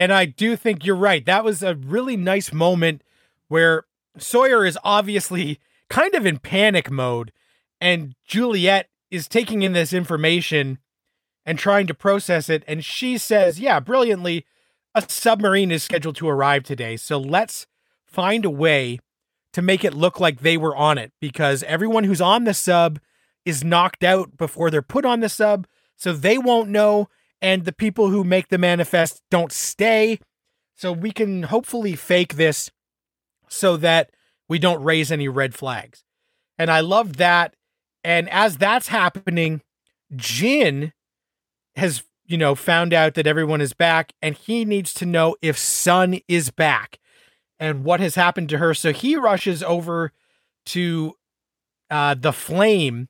And 0.00 0.12
I 0.12 0.24
do 0.24 0.56
think 0.56 0.84
you're 0.84 0.96
right. 0.96 1.24
That 1.24 1.44
was 1.44 1.62
a 1.62 1.74
really 1.74 2.16
nice 2.16 2.52
moment 2.52 3.02
where 3.48 3.84
Sawyer 4.18 4.64
is 4.64 4.78
obviously 4.82 5.60
kind 5.88 6.14
of 6.14 6.26
in 6.26 6.38
panic 6.38 6.90
mode, 6.90 7.32
and 7.80 8.14
Juliet 8.26 8.88
is 9.10 9.28
taking 9.28 9.62
in 9.62 9.72
this 9.72 9.92
information 9.92 10.78
and 11.46 11.58
trying 11.58 11.86
to 11.86 11.94
process 11.94 12.48
it. 12.48 12.64
And 12.66 12.84
she 12.84 13.18
says, 13.18 13.60
Yeah, 13.60 13.80
brilliantly, 13.80 14.46
a 14.94 15.04
submarine 15.08 15.70
is 15.70 15.82
scheduled 15.82 16.16
to 16.16 16.28
arrive 16.28 16.64
today. 16.64 16.96
So 16.96 17.18
let's 17.18 17.66
find 18.06 18.44
a 18.44 18.50
way 18.50 18.98
to 19.54 19.62
make 19.62 19.84
it 19.84 19.94
look 19.94 20.20
like 20.20 20.40
they 20.40 20.56
were 20.56 20.76
on 20.76 20.98
it 20.98 21.12
because 21.20 21.62
everyone 21.62 22.04
who's 22.04 22.20
on 22.20 22.42
the 22.44 22.52
sub 22.52 22.98
is 23.44 23.64
knocked 23.64 24.02
out 24.02 24.36
before 24.36 24.68
they're 24.68 24.82
put 24.82 25.04
on 25.04 25.20
the 25.20 25.28
sub. 25.28 25.66
So 25.96 26.12
they 26.12 26.36
won't 26.38 26.68
know 26.68 27.08
and 27.40 27.64
the 27.64 27.72
people 27.72 28.10
who 28.10 28.24
make 28.24 28.48
the 28.48 28.58
manifest 28.58 29.22
don't 29.30 29.52
stay. 29.52 30.18
So 30.74 30.92
we 30.92 31.12
can 31.12 31.44
hopefully 31.44 31.94
fake 31.94 32.34
this 32.34 32.70
so 33.48 33.76
that 33.76 34.10
we 34.48 34.58
don't 34.58 34.82
raise 34.82 35.12
any 35.12 35.28
red 35.28 35.54
flags. 35.54 36.02
And 36.58 36.68
I 36.68 36.80
love 36.80 37.16
that. 37.18 37.54
And 38.02 38.28
as 38.30 38.56
that's 38.56 38.88
happening, 38.88 39.62
Jin 40.16 40.92
has, 41.76 42.02
you 42.26 42.36
know, 42.36 42.56
found 42.56 42.92
out 42.92 43.14
that 43.14 43.26
everyone 43.26 43.60
is 43.60 43.72
back 43.72 44.14
and 44.20 44.34
he 44.34 44.64
needs 44.64 44.92
to 44.94 45.06
know 45.06 45.36
if 45.40 45.56
Sun 45.56 46.18
is 46.26 46.50
back 46.50 46.98
and 47.58 47.84
what 47.84 48.00
has 48.00 48.14
happened 48.14 48.48
to 48.50 48.58
her. 48.58 48.74
So 48.74 48.92
he 48.92 49.16
rushes 49.16 49.62
over 49.62 50.12
to 50.66 51.14
uh, 51.90 52.14
the 52.14 52.32
flame 52.32 53.08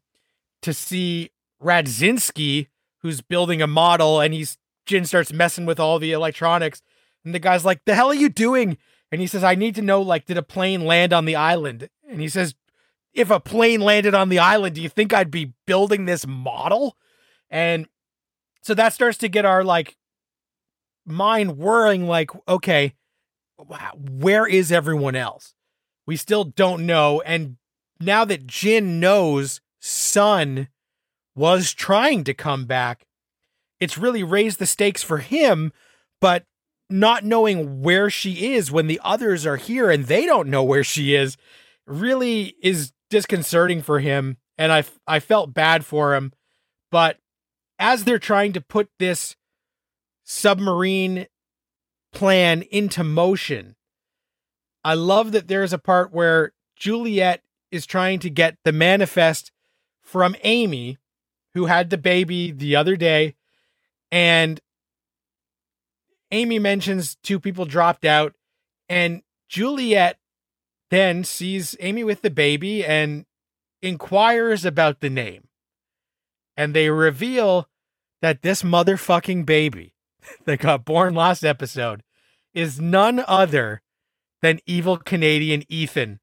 to 0.62 0.72
see 0.72 1.30
Radzinski 1.62 2.68
who's 2.98 3.20
building 3.20 3.60
a 3.60 3.66
model 3.66 4.20
and 4.20 4.32
he's 4.32 4.56
Jin 4.86 5.04
starts 5.04 5.32
messing 5.32 5.66
with 5.66 5.80
all 5.80 5.98
the 5.98 6.12
electronics. 6.12 6.82
And 7.24 7.34
the 7.34 7.38
guy's 7.38 7.64
like, 7.64 7.84
The 7.84 7.94
hell 7.94 8.08
are 8.08 8.14
you 8.14 8.28
doing? 8.28 8.78
And 9.10 9.20
he 9.20 9.26
says, 9.26 9.44
I 9.44 9.54
need 9.54 9.74
to 9.76 9.82
know, 9.82 10.02
like, 10.02 10.26
did 10.26 10.36
a 10.36 10.42
plane 10.42 10.84
land 10.84 11.12
on 11.12 11.24
the 11.24 11.36
island? 11.36 11.88
And 12.08 12.20
he 12.20 12.28
says, 12.28 12.54
If 13.12 13.30
a 13.30 13.40
plane 13.40 13.80
landed 13.80 14.14
on 14.14 14.28
the 14.28 14.38
island, 14.38 14.74
do 14.74 14.82
you 14.82 14.88
think 14.88 15.12
I'd 15.12 15.30
be 15.30 15.54
building 15.66 16.04
this 16.04 16.26
model? 16.26 16.96
And 17.50 17.86
so 18.62 18.74
that 18.74 18.92
starts 18.92 19.18
to 19.18 19.28
get 19.28 19.44
our 19.44 19.62
like 19.64 19.96
mind 21.06 21.58
whirling, 21.58 22.06
like, 22.06 22.30
okay, 22.48 22.94
where 23.58 24.46
is 24.46 24.72
everyone 24.72 25.16
else? 25.16 25.54
We 26.06 26.16
still 26.16 26.44
don't 26.44 26.86
know. 26.86 27.20
And 27.22 27.56
now 28.00 28.24
that 28.24 28.46
Jin 28.46 29.00
knows 29.00 29.60
Sun 29.80 30.68
was 31.34 31.72
trying 31.72 32.24
to 32.24 32.34
come 32.34 32.66
back, 32.66 33.06
it's 33.80 33.98
really 33.98 34.22
raised 34.22 34.58
the 34.58 34.66
stakes 34.66 35.02
for 35.02 35.18
him. 35.18 35.72
But 36.20 36.44
not 36.90 37.24
knowing 37.24 37.82
where 37.82 38.10
she 38.10 38.54
is 38.54 38.70
when 38.70 38.86
the 38.86 39.00
others 39.02 39.46
are 39.46 39.56
here 39.56 39.90
and 39.90 40.04
they 40.04 40.26
don't 40.26 40.48
know 40.48 40.62
where 40.62 40.84
she 40.84 41.14
is 41.14 41.36
really 41.86 42.54
is 42.62 42.92
disconcerting 43.10 43.82
for 43.82 44.00
him. 44.00 44.36
And 44.56 44.72
I, 44.72 44.84
I 45.06 45.20
felt 45.20 45.54
bad 45.54 45.84
for 45.84 46.14
him. 46.14 46.32
But 46.90 47.18
as 47.78 48.04
they're 48.04 48.18
trying 48.18 48.52
to 48.52 48.60
put 48.60 48.88
this 48.98 49.36
submarine 50.24 51.26
plan 52.14 52.62
into 52.62 53.04
motion, 53.04 53.76
I 54.84 54.94
love 54.94 55.32
that 55.32 55.48
there's 55.48 55.72
a 55.72 55.78
part 55.78 56.12
where 56.12 56.52
Juliet 56.76 57.42
is 57.70 57.86
trying 57.86 58.18
to 58.20 58.30
get 58.30 58.56
the 58.64 58.72
manifest 58.72 59.50
from 60.02 60.36
Amy, 60.42 60.98
who 61.54 61.66
had 61.66 61.90
the 61.90 61.98
baby 61.98 62.50
the 62.50 62.76
other 62.76 62.96
day. 62.96 63.34
And 64.12 64.60
Amy 66.30 66.58
mentions 66.58 67.16
two 67.16 67.40
people 67.40 67.64
dropped 67.64 68.04
out, 68.04 68.34
and 68.88 69.22
Juliet 69.48 70.18
then 70.90 71.24
sees 71.24 71.76
Amy 71.80 72.04
with 72.04 72.22
the 72.22 72.30
baby 72.30 72.84
and 72.84 73.24
inquires 73.82 74.64
about 74.64 75.00
the 75.00 75.10
name. 75.10 75.48
And 76.56 76.74
they 76.74 76.90
reveal 76.90 77.68
that 78.22 78.42
this 78.42 78.62
motherfucking 78.62 79.44
baby 79.46 79.93
that 80.44 80.60
got 80.60 80.84
born 80.84 81.14
last 81.14 81.44
episode 81.44 82.02
is 82.52 82.80
none 82.80 83.24
other 83.26 83.82
than 84.42 84.60
evil 84.66 84.96
Canadian 84.96 85.64
Ethan. 85.68 86.20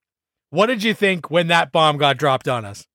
What 0.50 0.68
did 0.68 0.84
you 0.84 0.94
think 0.94 1.32
when 1.32 1.48
that 1.48 1.72
bomb 1.72 1.98
got 1.98 2.18
dropped 2.18 2.48
on 2.48 2.66
us? 2.66 2.86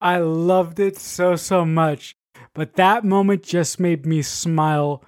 I 0.00 0.18
loved 0.18 0.78
it 0.78 0.98
so, 0.98 1.36
so 1.36 1.64
much. 1.64 2.14
But 2.54 2.74
that 2.74 3.04
moment 3.04 3.42
just 3.42 3.80
made 3.80 4.06
me 4.06 4.22
smile. 4.22 5.02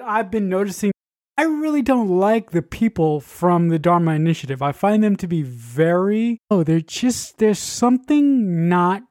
I've 0.00 0.30
been 0.30 0.48
noticing 0.48 0.92
I 1.40 1.44
really 1.44 1.80
don't 1.80 2.08
like 2.08 2.50
the 2.50 2.60
people 2.60 3.20
from 3.20 3.68
the 3.68 3.78
Dharma 3.78 4.12
Initiative. 4.12 4.60
I 4.60 4.72
find 4.72 5.02
them 5.02 5.16
to 5.16 5.26
be 5.26 5.42
very, 5.42 6.38
oh, 6.50 6.62
they're 6.62 6.82
just, 6.82 7.38
there's 7.38 7.58
something 7.58 8.68
not 8.68 9.02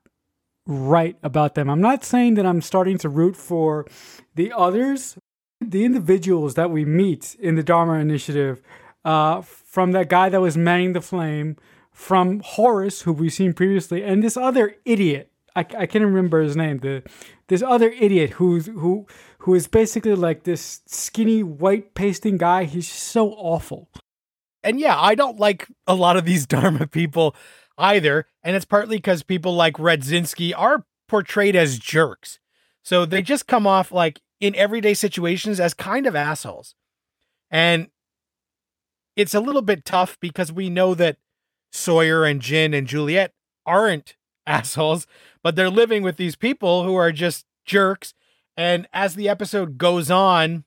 right 0.67 1.17
about 1.23 1.55
them. 1.55 1.71
I'm 1.71 1.81
not 1.81 2.03
saying 2.03 2.35
that 2.35 2.45
I'm 2.45 2.61
starting 2.61 2.99
to 2.99 3.09
root 3.09 3.35
for 3.35 3.87
the 4.35 4.53
others, 4.55 5.17
the 5.61 5.85
individuals 5.85 6.55
that 6.55 6.71
we 6.71 6.85
meet 6.85 7.35
in 7.39 7.55
the 7.55 7.63
Dharma 7.63 7.93
Initiative, 7.93 8.61
uh, 9.05 9.41
from 9.41 9.91
that 9.91 10.09
guy 10.09 10.29
that 10.29 10.41
was 10.41 10.57
manning 10.57 10.93
the 10.93 11.01
flame, 11.01 11.57
from 11.91 12.41
Horace, 12.41 13.01
who 13.01 13.11
we've 13.13 13.33
seen 13.33 13.53
previously, 13.53 14.03
and 14.03 14.23
this 14.23 14.37
other 14.37 14.75
idiot. 14.85 15.31
I, 15.55 15.61
I 15.61 15.85
can't 15.85 16.05
remember 16.05 16.41
his 16.41 16.55
name. 16.55 16.79
The 16.79 17.03
this 17.47 17.61
other 17.61 17.89
idiot 17.89 18.31
who's 18.31 18.67
who 18.67 19.07
who 19.39 19.55
is 19.55 19.67
basically 19.67 20.15
like 20.15 20.43
this 20.43 20.81
skinny 20.85 21.43
white 21.43 21.95
pasting 21.95 22.37
guy. 22.37 22.63
He's 22.65 22.87
so 22.87 23.31
awful. 23.31 23.89
And 24.63 24.79
yeah, 24.79 24.99
I 24.99 25.15
don't 25.15 25.39
like 25.39 25.67
a 25.87 25.95
lot 25.95 26.17
of 26.17 26.25
these 26.25 26.45
Dharma 26.47 26.87
people 26.87 27.35
either. 27.77 28.27
And 28.43 28.55
it's 28.55 28.65
partly 28.65 28.97
because 28.97 29.23
people 29.23 29.55
like 29.55 29.75
Radzinski 29.75 30.53
are 30.55 30.85
portrayed 31.07 31.55
as 31.55 31.79
jerks. 31.79 32.39
So 32.83 33.05
they 33.05 33.21
just 33.21 33.47
come 33.47 33.67
off 33.67 33.91
like 33.91 34.21
in 34.39 34.55
everyday 34.55 34.93
situations 34.93 35.59
as 35.59 35.73
kind 35.73 36.05
of 36.05 36.15
assholes. 36.15 36.75
And 37.51 37.87
it's 39.15 39.33
a 39.33 39.39
little 39.39 39.61
bit 39.61 39.85
tough 39.85 40.17
because 40.19 40.51
we 40.51 40.69
know 40.69 40.93
that 40.95 41.17
Sawyer 41.71 42.25
and 42.25 42.41
Jin 42.41 42.73
and 42.73 42.87
Juliet 42.87 43.33
aren't 43.65 44.15
assholes, 44.47 45.05
but 45.43 45.55
they're 45.55 45.69
living 45.69 46.03
with 46.03 46.17
these 46.17 46.35
people 46.35 46.83
who 46.83 46.95
are 46.95 47.11
just 47.11 47.45
jerks. 47.65 48.13
And 48.57 48.87
as 48.93 49.15
the 49.15 49.29
episode 49.29 49.77
goes 49.77 50.09
on, 50.09 50.65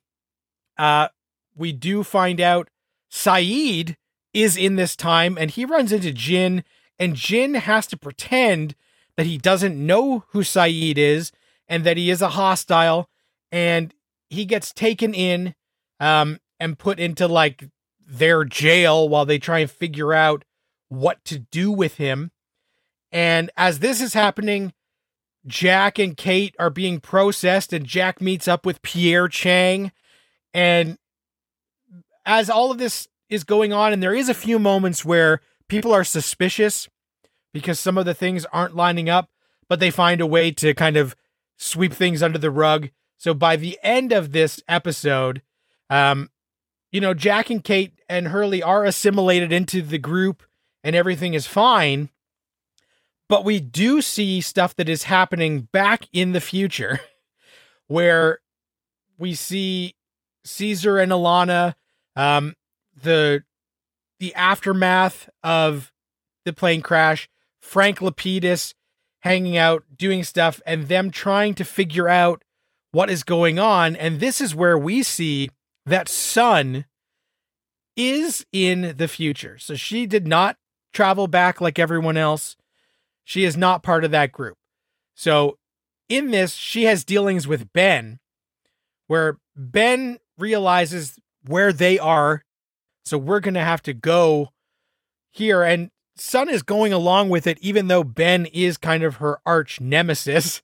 uh, 0.77 1.09
we 1.55 1.71
do 1.71 2.03
find 2.03 2.41
out 2.41 2.69
Sayid 3.11 3.95
is 4.33 4.57
in 4.57 4.75
this 4.75 4.95
time 4.95 5.37
and 5.37 5.51
he 5.51 5.65
runs 5.65 5.91
into 5.91 6.11
Jin, 6.11 6.63
and 6.97 7.15
Jin 7.15 7.53
has 7.55 7.85
to 7.87 7.97
pretend 7.97 8.75
that 9.15 9.25
he 9.25 9.37
doesn't 9.37 9.75
know 9.75 10.25
who 10.29 10.39
Sayid 10.39 10.97
is 10.97 11.31
and 11.67 11.83
that 11.83 11.97
he 11.97 12.09
is 12.09 12.21
a 12.21 12.29
hostile. 12.29 13.09
And 13.53 13.93
he 14.29 14.43
gets 14.45 14.73
taken 14.73 15.13
in 15.13 15.53
um, 16.01 16.39
and 16.59 16.77
put 16.77 16.99
into 16.99 17.27
like 17.27 17.69
their 18.05 18.43
jail 18.43 19.07
while 19.07 19.25
they 19.25 19.39
try 19.39 19.59
and 19.59 19.71
figure 19.71 20.11
out 20.11 20.43
what 20.89 21.23
to 21.25 21.39
do 21.39 21.71
with 21.71 21.95
him. 21.95 22.31
And 23.11 23.51
as 23.55 23.79
this 23.79 24.01
is 24.01 24.15
happening, 24.15 24.73
Jack 25.45 25.99
and 25.99 26.17
Kate 26.17 26.55
are 26.57 26.71
being 26.71 26.99
processed, 26.99 27.73
and 27.73 27.85
Jack 27.85 28.19
meets 28.19 28.47
up 28.47 28.65
with 28.65 28.81
Pierre 28.81 29.27
Chang. 29.27 29.91
And 30.53 30.97
as 32.25 32.49
all 32.49 32.71
of 32.71 32.79
this 32.79 33.07
is 33.29 33.43
going 33.43 33.71
on, 33.71 33.93
and 33.93 34.01
there 34.01 34.15
is 34.15 34.29
a 34.29 34.33
few 34.33 34.57
moments 34.57 35.05
where 35.05 35.41
people 35.67 35.93
are 35.93 36.03
suspicious 36.03 36.89
because 37.53 37.79
some 37.79 37.97
of 37.97 38.05
the 38.05 38.13
things 38.15 38.45
aren't 38.51 38.75
lining 38.75 39.09
up, 39.09 39.29
but 39.69 39.79
they 39.79 39.91
find 39.91 40.21
a 40.21 40.27
way 40.27 40.51
to 40.51 40.73
kind 40.73 40.97
of 40.97 41.15
sweep 41.57 41.93
things 41.93 42.23
under 42.23 42.39
the 42.39 42.51
rug. 42.51 42.89
So 43.23 43.33
by 43.33 43.55
the 43.55 43.79
end 43.81 44.11
of 44.11 44.33
this 44.33 44.61
episode, 44.67 45.43
um, 45.89 46.29
you 46.91 46.99
know, 46.99 47.13
Jack 47.13 47.49
and 47.49 47.63
Kate 47.63 47.93
and 48.09 48.27
Hurley 48.27 48.61
are 48.61 48.83
assimilated 48.83 49.53
into 49.53 49.81
the 49.81 49.97
group 49.97 50.43
and 50.83 50.93
everything 50.93 51.33
is 51.33 51.47
fine. 51.47 52.09
But 53.29 53.45
we 53.45 53.61
do 53.61 54.01
see 54.01 54.41
stuff 54.41 54.75
that 54.75 54.89
is 54.89 55.03
happening 55.03 55.69
back 55.71 56.09
in 56.11 56.33
the 56.33 56.41
future 56.41 56.99
where 57.87 58.39
we 59.17 59.35
see 59.35 59.95
Caesar 60.43 60.97
and 60.97 61.13
Ilana, 61.13 61.75
um, 62.17 62.55
the 63.01 63.45
the 64.19 64.35
aftermath 64.35 65.29
of 65.41 65.93
the 66.43 66.51
plane 66.51 66.81
crash, 66.81 67.29
Frank 67.61 67.99
Lapidus 67.99 68.73
hanging 69.21 69.55
out, 69.55 69.85
doing 69.95 70.25
stuff, 70.25 70.59
and 70.65 70.89
them 70.89 71.09
trying 71.09 71.53
to 71.53 71.63
figure 71.63 72.09
out 72.09 72.43
what 72.93 73.09
is 73.09 73.23
going 73.23 73.59
on. 73.59 73.97
And 73.97 74.21
this 74.21 74.39
is 74.39 74.55
where 74.55 74.77
we 74.77 75.03
see 75.03 75.49
that 75.85 76.07
Sun 76.07 76.85
is 77.97 78.45
in 78.53 78.93
the 78.97 79.07
future. 79.07 79.57
So 79.57 79.75
she 79.75 80.05
did 80.05 80.25
not 80.25 80.57
travel 80.93 81.27
back 81.27 81.59
like 81.59 81.77
everyone 81.77 82.17
else. 82.17 82.55
She 83.25 83.43
is 83.43 83.57
not 83.57 83.83
part 83.83 84.05
of 84.05 84.11
that 84.11 84.31
group. 84.31 84.57
So 85.15 85.57
in 86.07 86.31
this, 86.31 86.53
she 86.53 86.83
has 86.83 87.03
dealings 87.03 87.47
with 87.47 87.73
Ben, 87.73 88.19
where 89.07 89.37
Ben 89.55 90.19
realizes 90.37 91.17
where 91.45 91.73
they 91.73 91.97
are. 91.97 92.43
So 93.05 93.17
we're 93.17 93.39
going 93.39 93.53
to 93.55 93.59
have 93.61 93.81
to 93.83 93.93
go 93.93 94.49
here. 95.31 95.63
And 95.63 95.89
Sun 96.15 96.49
is 96.49 96.61
going 96.61 96.93
along 96.93 97.29
with 97.29 97.47
it, 97.47 97.57
even 97.59 97.87
though 97.87 98.03
Ben 98.03 98.45
is 98.45 98.77
kind 98.77 99.03
of 99.03 99.15
her 99.15 99.39
arch 99.45 99.81
nemesis. 99.81 100.61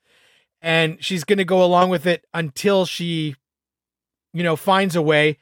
And 0.62 1.04
she's 1.04 1.24
going 1.24 1.38
to 1.38 1.45
go 1.45 1.63
along 1.63 1.89
with 1.89 2.06
it 2.06 2.26
until 2.34 2.86
she, 2.86 3.36
you 4.34 4.43
know, 4.43 4.56
finds 4.56 4.95
a 4.95 5.02
way. 5.02 5.38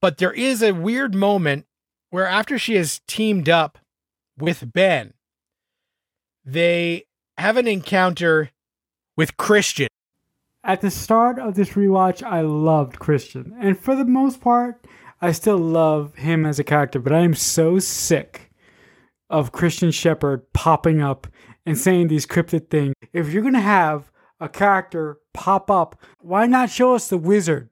But 0.00 0.18
there 0.18 0.32
is 0.32 0.62
a 0.62 0.72
weird 0.72 1.14
moment 1.14 1.66
where 2.10 2.26
after 2.26 2.58
she 2.58 2.74
has 2.74 3.00
teamed 3.06 3.48
up 3.48 3.78
with 4.38 4.72
Ben, 4.72 5.14
they 6.44 7.06
have 7.38 7.56
an 7.56 7.66
encounter 7.66 8.50
with 9.16 9.36
Christian. 9.36 9.88
At 10.64 10.80
the 10.80 10.90
start 10.90 11.38
of 11.38 11.54
this 11.54 11.70
rewatch, 11.70 12.22
I 12.22 12.42
loved 12.42 12.98
Christian. 12.98 13.54
And 13.58 13.78
for 13.78 13.96
the 13.96 14.04
most 14.04 14.40
part, 14.40 14.86
I 15.20 15.32
still 15.32 15.58
love 15.58 16.14
him 16.16 16.46
as 16.46 16.58
a 16.58 16.64
character, 16.64 17.00
but 17.00 17.12
I 17.12 17.20
am 17.20 17.34
so 17.34 17.78
sick 17.78 18.52
of 19.28 19.50
Christian 19.50 19.90
Shephard 19.90 20.52
popping 20.52 21.00
up 21.00 21.26
and 21.64 21.76
saying 21.78 22.08
these 22.08 22.26
cryptic 22.26 22.70
things. 22.70 22.94
If 23.12 23.32
you're 23.32 23.42
going 23.42 23.54
to 23.54 23.60
have 23.60 24.11
a 24.42 24.48
character 24.48 25.18
pop 25.32 25.70
up, 25.70 25.98
why 26.20 26.46
not 26.46 26.68
show 26.68 26.94
us 26.94 27.08
the 27.08 27.16
wizard 27.16 27.70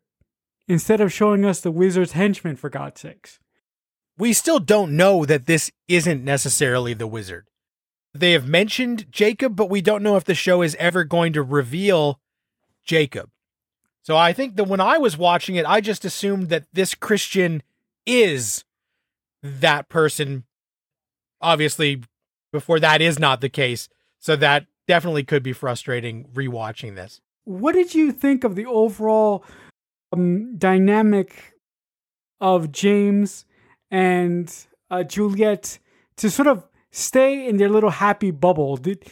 instead 0.68 1.00
of 1.00 1.12
showing 1.12 1.44
us 1.44 1.60
the 1.60 1.72
wizard's 1.72 2.12
henchman, 2.12 2.56
for 2.56 2.70
God's 2.70 3.00
sakes? 3.00 3.40
We 4.16 4.32
still 4.32 4.60
don't 4.60 4.96
know 4.96 5.24
that 5.24 5.46
this 5.46 5.72
isn't 5.88 6.22
necessarily 6.24 6.94
the 6.94 7.06
wizard. 7.06 7.48
They 8.14 8.32
have 8.32 8.46
mentioned 8.46 9.10
Jacob, 9.10 9.56
but 9.56 9.70
we 9.70 9.80
don't 9.80 10.02
know 10.02 10.16
if 10.16 10.24
the 10.24 10.34
show 10.34 10.62
is 10.62 10.76
ever 10.78 11.04
going 11.04 11.32
to 11.32 11.42
reveal 11.42 12.20
Jacob. 12.84 13.30
So 14.02 14.16
I 14.16 14.32
think 14.32 14.56
that 14.56 14.64
when 14.64 14.80
I 14.80 14.98
was 14.98 15.18
watching 15.18 15.56
it, 15.56 15.66
I 15.66 15.80
just 15.80 16.04
assumed 16.04 16.48
that 16.50 16.66
this 16.72 16.94
Christian 16.94 17.62
is 18.06 18.64
that 19.42 19.88
person. 19.88 20.44
Obviously, 21.40 22.02
before 22.52 22.80
that 22.80 23.00
is 23.00 23.18
not 23.18 23.40
the 23.40 23.48
case. 23.48 23.88
So 24.18 24.36
that 24.36 24.66
definitely 24.94 25.24
could 25.24 25.42
be 25.42 25.52
frustrating 25.52 26.24
rewatching 26.34 26.94
this. 26.96 27.20
What 27.44 27.72
did 27.72 27.94
you 27.94 28.12
think 28.12 28.44
of 28.44 28.54
the 28.54 28.66
overall 28.66 29.44
um, 30.12 30.56
dynamic 30.58 31.54
of 32.40 32.72
James 32.72 33.44
and 33.90 34.52
uh, 34.90 35.02
Juliet 35.04 35.78
to 36.16 36.30
sort 36.30 36.48
of 36.48 36.64
stay 36.90 37.48
in 37.48 37.56
their 37.56 37.68
little 37.68 37.90
happy 37.90 38.30
bubble. 38.30 38.76
Did 38.76 39.04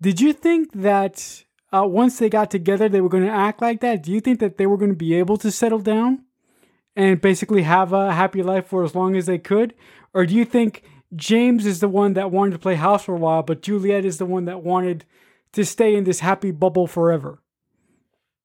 did 0.00 0.20
you 0.20 0.32
think 0.32 0.72
that 0.72 1.44
uh, 1.72 1.84
once 1.86 2.18
they 2.18 2.28
got 2.28 2.50
together, 2.50 2.88
they 2.88 3.00
were 3.00 3.08
going 3.08 3.24
to 3.24 3.32
act 3.32 3.62
like 3.62 3.80
that? 3.80 4.02
Do 4.02 4.12
you 4.12 4.20
think 4.20 4.38
that 4.40 4.58
they 4.58 4.66
were 4.66 4.76
going 4.76 4.92
to 4.92 4.96
be 4.96 5.14
able 5.14 5.36
to 5.38 5.50
settle 5.50 5.78
down 5.78 6.24
and 6.94 7.20
basically 7.20 7.62
have 7.62 7.92
a 7.92 8.12
happy 8.12 8.42
life 8.42 8.66
for 8.66 8.84
as 8.84 8.94
long 8.94 9.16
as 9.16 9.26
they 9.26 9.38
could, 9.38 9.74
or 10.12 10.26
do 10.26 10.34
you 10.34 10.44
think 10.44 10.84
James 11.16 11.66
is 11.66 11.80
the 11.80 11.88
one 11.88 12.14
that 12.14 12.30
wanted 12.30 12.52
to 12.52 12.58
play 12.58 12.76
house 12.76 13.04
for 13.04 13.14
a 13.14 13.18
while, 13.18 13.42
but 13.42 13.62
Juliet 13.62 14.04
is 14.04 14.18
the 14.18 14.26
one 14.26 14.44
that 14.44 14.62
wanted 14.62 15.04
to 15.54 15.64
stay 15.64 15.96
in 15.96 16.04
this 16.04 16.20
happy 16.20 16.50
bubble 16.50 16.86
forever? 16.86 17.42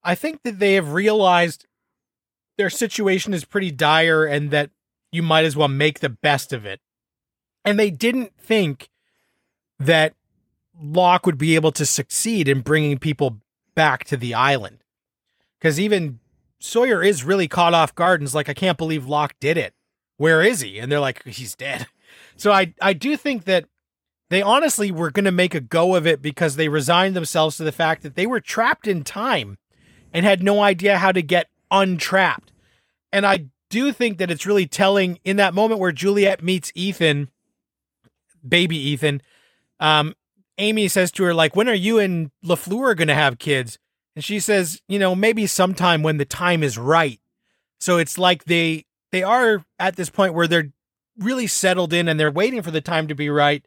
I 0.04 0.16
think 0.16 0.44
that 0.44 0.60
they 0.60 0.74
have 0.76 0.94
realized 0.94 1.68
their 2.58 2.70
situation 2.70 3.34
is 3.34 3.46
pretty 3.46 3.72
dire 3.72 4.26
and 4.26 4.52
that 4.52 4.72
you 5.12 5.22
might 5.24 5.46
as 5.46 5.56
well 5.56 5.68
make 5.68 6.00
the 6.00 6.10
best 6.10 6.54
of 6.54 6.66
it. 6.66 6.80
And 7.66 7.78
they 7.78 7.92
didn't 7.92 8.34
think 8.38 8.90
that 9.80 10.14
Locke 10.82 11.26
would 11.26 11.38
be 11.38 11.56
able 11.56 11.72
to 11.74 11.86
succeed 11.86 12.48
in 12.48 12.62
bringing 12.62 12.98
people 12.98 13.40
back 13.76 14.06
to 14.06 14.18
the 14.18 14.34
island. 14.34 14.84
Because 15.60 15.80
even 15.80 16.20
Sawyer 16.60 17.04
is 17.04 17.24
really 17.24 17.48
caught 17.48 17.74
off 17.74 17.96
guard 17.96 18.22
and 18.22 18.28
is 18.28 18.36
like, 18.36 18.50
I 18.50 18.54
can't 18.54 18.78
believe 18.78 19.08
Locke 19.08 19.36
did 19.40 19.58
it. 19.58 19.74
Where 20.18 20.42
is 20.42 20.62
he? 20.62 20.80
And 20.80 20.92
they're 20.92 21.00
like, 21.00 21.26
he's 21.26 21.56
dead. 21.56 21.88
So 22.36 22.54
I, 22.54 22.74
I 22.82 22.94
do 22.94 23.18
think 23.18 23.44
that 23.46 23.66
they 24.30 24.42
honestly 24.42 24.92
were 24.92 25.12
going 25.12 25.26
to 25.26 25.32
make 25.32 25.56
a 25.56 25.62
go 25.62 25.96
of 25.96 26.06
it 26.06 26.22
because 26.22 26.56
they 26.56 26.68
resigned 26.68 27.16
themselves 27.16 27.58
to 27.58 27.64
the 27.64 27.72
fact 27.72 28.04
that 28.04 28.16
they 28.16 28.28
were 28.28 28.40
trapped 28.40 28.88
in 28.88 29.04
time 29.04 29.58
and 30.14 30.26
had 30.26 30.44
no 30.44 30.62
idea 30.62 30.98
how 30.98 31.12
to 31.12 31.22
get 31.22 31.50
untrapped. 31.72 32.52
And 33.12 33.26
I 33.26 33.46
do 33.70 33.92
think 33.92 34.18
that 34.18 34.32
it's 34.32 34.46
really 34.46 34.68
telling 34.68 35.20
in 35.24 35.38
that 35.38 35.54
moment 35.54 35.80
where 35.80 35.92
Juliet 35.92 36.44
meets 36.44 36.72
Ethan, 36.76 37.30
baby 38.48 38.78
Ethan. 38.78 39.22
Um, 39.80 40.16
Amy 40.58 40.88
says 40.88 41.12
to 41.14 41.24
her, 41.24 41.34
like, 41.34 41.56
when 41.56 41.70
are 41.70 41.74
you 41.74 42.00
and 42.00 42.32
LaFleur 42.44 42.96
going 42.96 43.08
to 43.08 43.16
have 43.16 43.40
kids? 43.40 43.80
And 44.16 44.24
she 44.24 44.40
says, 44.40 44.82
you 44.88 45.00
know, 45.00 45.16
maybe 45.16 45.48
sometime 45.48 46.04
when 46.04 46.18
the 46.18 46.26
time 46.26 46.64
is 46.64 46.78
right. 46.78 47.20
So 47.80 47.98
it's 47.98 48.18
like 48.18 48.46
they 48.46 48.86
they 49.12 49.24
are 49.24 49.64
at 49.80 49.96
this 49.96 50.10
point 50.10 50.34
where 50.34 50.48
they're 50.48 50.72
really 51.18 51.48
settled 51.48 51.94
in 51.94 52.08
and 52.08 52.20
they're 52.20 52.32
waiting 52.32 52.62
for 52.62 52.72
the 52.72 52.82
time 52.82 53.08
to 53.08 53.16
be 53.16 53.30
right. 53.30 53.66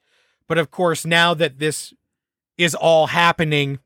But 0.48 0.58
of 0.58 0.70
course, 0.70 1.04
now 1.04 1.34
that 1.34 1.58
this 1.58 1.92
is 2.58 2.74
all 2.74 3.08
happening, 3.08 3.78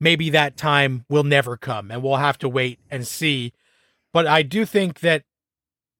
maybe 0.00 0.30
that 0.30 0.56
time 0.56 1.04
will 1.08 1.24
never 1.24 1.56
come 1.56 1.90
and 1.90 2.02
we'll 2.02 2.16
have 2.16 2.38
to 2.38 2.48
wait 2.48 2.78
and 2.90 3.06
see. 3.06 3.52
But 4.12 4.26
I 4.26 4.42
do 4.42 4.64
think 4.64 5.00
that 5.00 5.24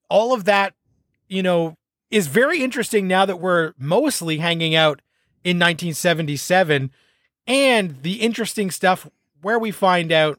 all 0.08 0.32
of 0.32 0.44
that, 0.44 0.74
you 1.28 1.42
know, 1.42 1.76
is 2.10 2.28
very 2.28 2.62
interesting 2.62 3.08
now 3.08 3.24
that 3.26 3.40
we're 3.40 3.72
mostly 3.78 4.38
hanging 4.38 4.74
out 4.74 5.02
in 5.44 5.58
1977 5.58 6.90
and 7.46 8.02
the 8.02 8.14
interesting 8.14 8.70
stuff 8.70 9.08
where 9.42 9.58
we 9.58 9.70
find 9.70 10.10
out 10.12 10.38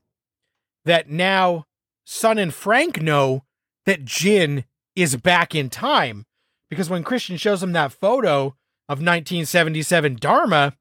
that 0.86 1.10
now 1.10 1.66
Sun 2.04 2.38
and 2.38 2.54
Frank 2.54 3.02
know 3.02 3.44
that 3.86 4.06
Jin 4.06 4.66
is 4.96 5.16
back 5.16 5.54
in 5.54 5.70
time 5.70 6.26
because 6.70 6.90
when 6.90 7.04
Christian 7.04 7.38
shows 7.38 7.62
them 7.62 7.74
that 7.74 7.94
photo 7.94 8.56
of 8.89 9.00
1977 9.00 10.17
Dharma, 10.19 10.73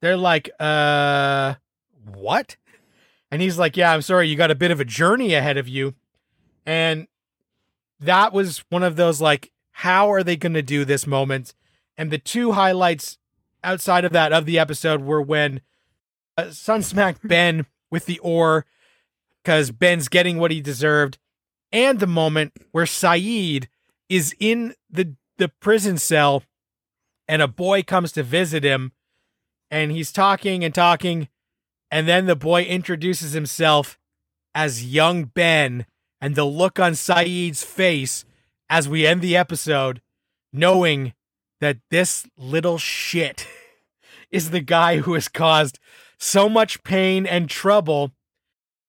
they're 0.00 0.16
like, 0.16 0.50
uh, 0.58 1.54
what? 2.14 2.56
And 3.30 3.42
he's 3.42 3.58
like, 3.58 3.76
yeah, 3.76 3.92
I'm 3.92 4.02
sorry, 4.02 4.28
you 4.28 4.36
got 4.36 4.50
a 4.50 4.56
bit 4.56 4.70
of 4.70 4.80
a 4.80 4.84
journey 4.84 5.34
ahead 5.34 5.56
of 5.56 5.68
you. 5.68 5.94
And 6.64 7.06
that 8.00 8.32
was 8.32 8.64
one 8.70 8.82
of 8.82 8.96
those, 8.96 9.20
like, 9.20 9.52
how 9.72 10.10
are 10.10 10.22
they 10.22 10.36
going 10.36 10.54
to 10.54 10.62
do 10.62 10.84
this 10.84 11.06
moment? 11.06 11.54
And 11.96 12.10
the 12.10 12.18
two 12.18 12.52
highlights 12.52 13.18
outside 13.62 14.04
of 14.04 14.12
that 14.12 14.32
of 14.32 14.46
the 14.46 14.58
episode 14.58 15.02
were 15.02 15.22
when 15.22 15.60
uh, 16.36 16.50
Sun 16.50 16.82
smacked 16.82 17.20
Ben 17.28 17.66
with 17.90 18.06
the 18.06 18.18
oar 18.20 18.66
because 19.42 19.70
Ben's 19.70 20.08
getting 20.08 20.38
what 20.38 20.50
he 20.50 20.60
deserved, 20.60 21.18
and 21.72 22.00
the 22.00 22.06
moment 22.06 22.52
where 22.72 22.84
Sayid 22.84 23.66
is 24.08 24.34
in 24.38 24.74
the 24.90 25.14
the 25.38 25.48
prison 25.48 25.96
cell 25.96 26.42
and 27.28 27.42
a 27.42 27.48
boy 27.48 27.82
comes 27.82 28.12
to 28.12 28.22
visit 28.22 28.64
him 28.64 28.92
and 29.70 29.92
he's 29.92 30.10
talking 30.10 30.64
and 30.64 30.74
talking 30.74 31.28
and 31.90 32.08
then 32.08 32.26
the 32.26 32.36
boy 32.36 32.62
introduces 32.62 33.32
himself 33.32 33.98
as 34.54 34.84
young 34.84 35.24
Ben 35.24 35.86
and 36.20 36.34
the 36.34 36.44
look 36.44 36.80
on 36.80 36.92
Sayid's 36.92 37.62
face 37.62 38.24
as 38.68 38.88
we 38.88 39.06
end 39.06 39.20
the 39.20 39.36
episode 39.36 40.00
knowing 40.52 41.12
that 41.60 41.78
this 41.90 42.26
little 42.36 42.78
shit 42.78 43.46
is 44.30 44.50
the 44.50 44.60
guy 44.60 44.98
who 44.98 45.14
has 45.14 45.28
caused 45.28 45.78
so 46.18 46.48
much 46.48 46.82
pain 46.82 47.26
and 47.26 47.48
trouble. 47.48 48.12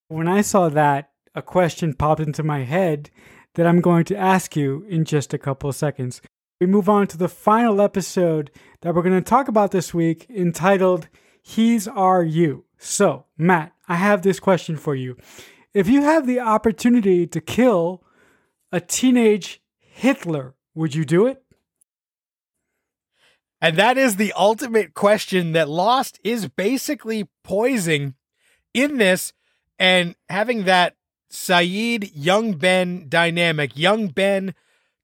When 0.08 0.28
I 0.28 0.42
saw 0.42 0.70
that, 0.70 1.12
a 1.36 1.42
question 1.42 1.94
popped 1.94 2.22
into 2.22 2.44
my 2.44 2.64
head 2.64 3.10
that 3.56 3.68
I'm 3.68 3.82
going 3.82 4.06
to 4.06 4.18
ask 4.18 4.56
you 4.56 4.86
in 4.90 5.06
just 5.06 5.34
a 5.34 5.38
couple 5.38 5.70
of 5.70 5.76
seconds. 5.76 6.22
We 6.60 6.66
move 6.66 6.90
on 6.90 7.08
to 7.08 7.18
the 7.18 7.30
final 7.30 7.80
episode 7.80 8.52
that 8.82 8.94
we're 8.94 9.02
going 9.02 9.16
to 9.16 9.22
talk 9.22 9.48
about 9.48 9.72
this 9.72 9.94
week 9.94 10.26
entitled 10.30 11.08
He's 11.42 11.88
Our 11.88 12.22
You. 12.22 12.66
So, 12.78 13.28
Matt, 13.38 13.72
I 13.88 13.96
have 13.96 14.24
this 14.24 14.42
question 14.42 14.76
for 14.76 14.94
you. 14.94 15.16
If 15.74 15.88
you 15.88 16.02
have 16.02 16.28
the 16.28 16.42
opportunity 16.42 17.26
to 17.28 17.40
kill 17.40 18.04
a 18.74 18.82
teenage 18.82 19.62
Hitler, 19.80 20.54
would 20.76 20.94
you 20.94 21.06
do 21.06 21.28
it? 21.28 21.42
And 23.62 23.78
that 23.78 23.98
is 23.98 24.18
the 24.18 24.34
ultimate 24.34 24.94
question 24.94 25.54
that 25.54 25.70
Lost 25.70 26.20
is 26.26 26.50
basically 26.50 27.30
poising 27.42 28.16
in 28.74 28.98
this 28.98 29.32
and 29.78 30.14
having 30.28 30.66
that 30.66 30.98
Sayid 31.32 32.12
young 32.14 32.54
Ben 32.54 33.06
dynamic. 33.08 33.78
Young 33.78 34.10
Ben 34.10 34.56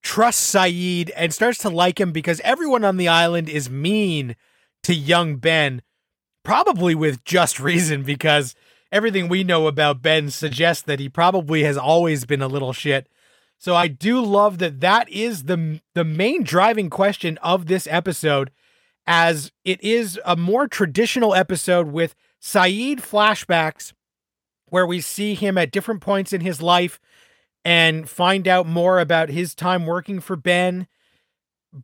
trusts 0.05 0.53
Sayid 0.53 1.09
and 1.15 1.33
starts 1.33 1.57
to 1.59 1.69
like 1.69 1.99
him 1.99 2.11
because 2.11 2.39
everyone 2.41 2.85
on 2.85 2.97
the 2.97 3.07
island 3.07 3.49
is 3.49 3.69
mean 3.69 4.35
to 4.83 4.93
young 4.93 5.37
Ben, 5.37 5.81
probably 6.43 6.93
with 6.93 7.25
just 7.25 7.59
reason 7.71 8.03
because 8.03 8.55
everything 8.91 9.27
we 9.27 9.43
know 9.43 9.67
about 9.67 10.03
Ben 10.03 10.29
suggests 10.29 10.83
that 10.83 10.99
he 10.99 11.09
probably 11.09 11.63
has 11.63 11.75
always 11.75 12.23
been 12.23 12.43
a 12.43 12.47
little 12.47 12.71
shit. 12.71 13.09
So 13.57 13.75
I 13.75 13.87
do 13.87 14.21
love 14.23 14.59
that 14.59 14.79
that 14.81 15.09
is 15.09 15.43
the 15.43 15.81
the 15.95 16.05
main 16.05 16.43
driving 16.43 16.89
question 16.89 17.39
of 17.39 17.65
this 17.65 17.87
episode 17.89 18.51
as 19.07 19.51
it 19.63 19.83
is 19.83 20.19
a 20.23 20.35
more 20.35 20.67
traditional 20.67 21.33
episode 21.33 21.87
with 21.87 22.15
Sayid 22.41 22.97
flashbacks 22.97 23.93
where 24.69 24.85
we 24.85 25.01
see 25.01 25.33
him 25.33 25.57
at 25.57 25.71
different 25.71 26.01
points 26.01 26.31
in 26.31 26.41
his 26.41 26.61
life 26.61 26.99
and 27.65 28.07
find 28.07 28.47
out 28.47 28.67
more 28.67 28.99
about 28.99 29.29
his 29.29 29.53
time 29.55 29.85
working 29.85 30.21
for 30.21 30.37
Ben 30.37 30.87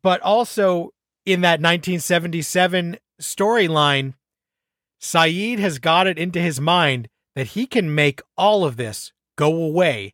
but 0.01 0.21
also 0.21 0.91
in 1.25 1.41
that 1.41 1.59
1977 1.59 2.97
storyline 3.19 4.13
Sayid 5.01 5.57
has 5.59 5.79
got 5.79 6.07
it 6.07 6.17
into 6.17 6.39
his 6.39 6.61
mind 6.61 7.09
that 7.35 7.47
he 7.47 7.65
can 7.65 7.93
make 7.93 8.21
all 8.37 8.63
of 8.63 8.77
this 8.77 9.11
go 9.35 9.51
away 9.63 10.13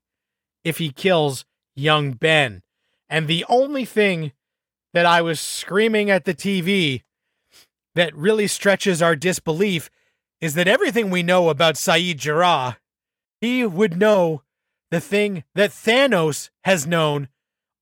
if 0.63 0.77
he 0.77 0.91
kills 0.91 1.45
young 1.75 2.13
Ben. 2.13 2.61
And 3.09 3.27
the 3.27 3.45
only 3.49 3.85
thing 3.85 4.31
that 4.93 5.05
I 5.05 5.21
was 5.21 5.39
screaming 5.39 6.09
at 6.09 6.25
the 6.25 6.33
TV 6.33 7.03
that 7.95 8.15
really 8.15 8.47
stretches 8.47 9.01
our 9.01 9.15
disbelief 9.15 9.89
is 10.39 10.53
that 10.53 10.67
everything 10.67 11.09
we 11.09 11.23
know 11.23 11.49
about 11.49 11.75
Sayid 11.75 12.17
Jarrah, 12.17 12.77
he 13.41 13.65
would 13.65 13.97
know 13.97 14.43
the 14.91 14.99
thing 14.99 15.43
that 15.55 15.71
Thanos 15.71 16.49
has 16.63 16.87
known 16.87 17.27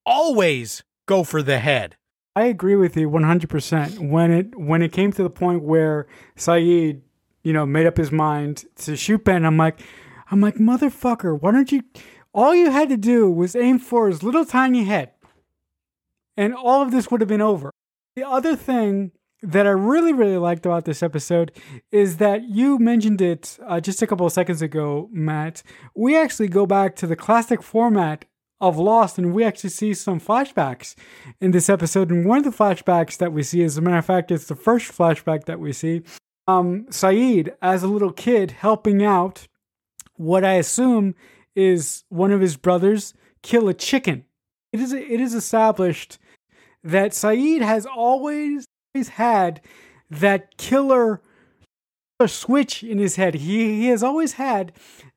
always 0.06 0.84
go 1.08 1.24
for 1.24 1.42
the 1.42 1.60
head. 1.60 1.96
I 2.36 2.46
agree 2.46 2.76
with 2.76 2.98
you 2.98 3.10
100%. 3.10 4.10
When 4.10 4.32
it 4.32 4.58
when 4.58 4.82
it 4.82 4.92
came 4.92 5.12
to 5.14 5.24
the 5.24 5.30
point 5.30 5.64
where 5.64 6.08
Sayid, 6.36 7.02
you 7.44 7.54
know, 7.54 7.66
made 7.66 7.86
up 7.86 7.98
his 7.98 8.12
mind 8.12 8.66
to 8.78 8.96
shoot 8.96 9.24
Ben, 9.24 9.46
I'm 9.46 9.58
like 9.58 9.80
I'm 10.30 10.42
like 10.42 10.56
motherfucker, 10.56 11.40
why 11.40 11.52
don't 11.52 11.72
you 11.72 11.84
all 12.34 12.54
you 12.54 12.72
had 12.72 12.90
to 12.90 12.98
do 12.98 13.32
was 13.32 13.56
aim 13.56 13.80
for 13.80 14.08
his 14.08 14.22
little 14.22 14.46
tiny 14.46 14.84
head, 14.84 15.12
and 16.36 16.54
all 16.54 16.82
of 16.82 16.92
this 16.92 17.10
would 17.10 17.22
have 17.22 17.30
been 17.30 17.42
over. 17.42 17.72
The 18.18 18.28
other 18.28 18.56
thing 18.56 19.12
that 19.42 19.68
I 19.68 19.72
really, 19.72 20.14
really 20.14 20.38
liked 20.38 20.66
about 20.66 20.86
this 20.86 21.04
episode 21.04 21.52
is 21.92 22.18
that 22.18 22.44
you 22.44 22.80
mentioned 22.80 23.22
it 23.22 23.58
uh, 23.66 23.80
just 23.80 24.02
a 24.02 24.08
couple 24.08 24.26
of 24.26 24.34
seconds 24.34 24.62
ago, 24.62 25.10
Matt. 25.12 25.62
We 25.96 26.18
actually 26.18 26.48
go 26.48 26.66
back 26.66 26.96
to 26.98 27.08
the 27.08 27.16
classic 27.16 27.62
format 27.62 28.26
of 28.62 28.78
Lost, 28.78 29.18
and 29.18 29.34
we 29.34 29.44
actually 29.44 29.70
see 29.70 29.94
some 29.94 30.20
flashbacks 30.20 30.96
in 31.42 31.52
this 31.52 31.70
episode. 31.70 32.10
And 32.10 32.26
one 32.26 32.40
of 32.40 32.44
the 32.46 32.52
flashbacks 32.52 33.18
that 33.18 33.34
we 33.34 33.44
see, 33.44 33.64
as 33.64 33.78
a 33.78 33.82
matter 33.82 33.98
of 33.98 34.06
fact, 34.06 34.32
it's 34.32 34.48
the 34.48 34.56
first 34.56 34.92
flashback 34.92 35.46
that 35.46 35.60
we 35.60 35.74
see. 35.74 36.02
Um, 36.48 36.86
Sayid, 36.90 37.54
as 37.62 37.84
a 37.84 37.88
little 37.88 38.14
kid, 38.14 38.52
helping 38.52 39.04
out 39.04 39.48
what 40.16 40.46
I 40.46 40.54
assume 40.54 41.16
is 41.56 42.04
one 42.10 42.32
of 42.32 42.42
his 42.42 42.56
brothers 42.58 43.14
kill 43.44 43.68
a 43.68 43.74
chicken. 43.74 44.26
It 44.72 44.80
is 44.80 44.94
it 44.94 45.20
is 45.22 45.34
established 45.34 46.18
that 46.84 47.12
Sayid 47.12 47.62
has 47.62 47.86
always 47.86 48.66
had 49.04 49.62
that 50.10 50.58
killer 50.58 51.22
switch 52.26 52.84
in 52.84 52.98
his 52.98 53.18
head. 53.18 53.36
He, 53.36 53.82
he 53.82 53.88
has 53.88 54.02
always 54.02 54.34
had 54.34 54.72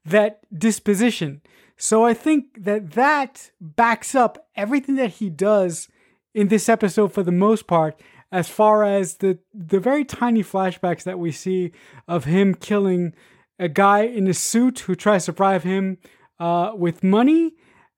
that 0.04 0.40
disposition. 0.56 1.42
So 1.76 2.04
I 2.04 2.12
think 2.12 2.64
that 2.64 2.92
that 2.92 3.50
backs 3.60 4.14
up 4.14 4.48
everything 4.56 4.96
that 4.96 5.10
he 5.14 5.30
does 5.30 5.88
in 6.34 6.48
this 6.48 6.68
episode 6.68 7.12
for 7.12 7.22
the 7.22 7.32
most 7.32 7.66
part 7.66 8.00
as 8.30 8.48
far 8.48 8.84
as 8.84 9.16
the 9.16 9.38
the 9.54 9.80
very 9.80 10.04
tiny 10.04 10.42
flashbacks 10.42 11.04
that 11.04 11.18
we 11.18 11.32
see 11.32 11.72
of 12.06 12.24
him 12.24 12.54
killing 12.54 13.14
a 13.58 13.68
guy 13.68 14.00
in 14.00 14.26
a 14.28 14.34
suit 14.34 14.80
who 14.80 14.94
tries 14.94 15.24
to 15.24 15.32
bribe 15.32 15.62
him 15.62 15.98
uh, 16.38 16.72
with 16.74 17.02
money 17.02 17.54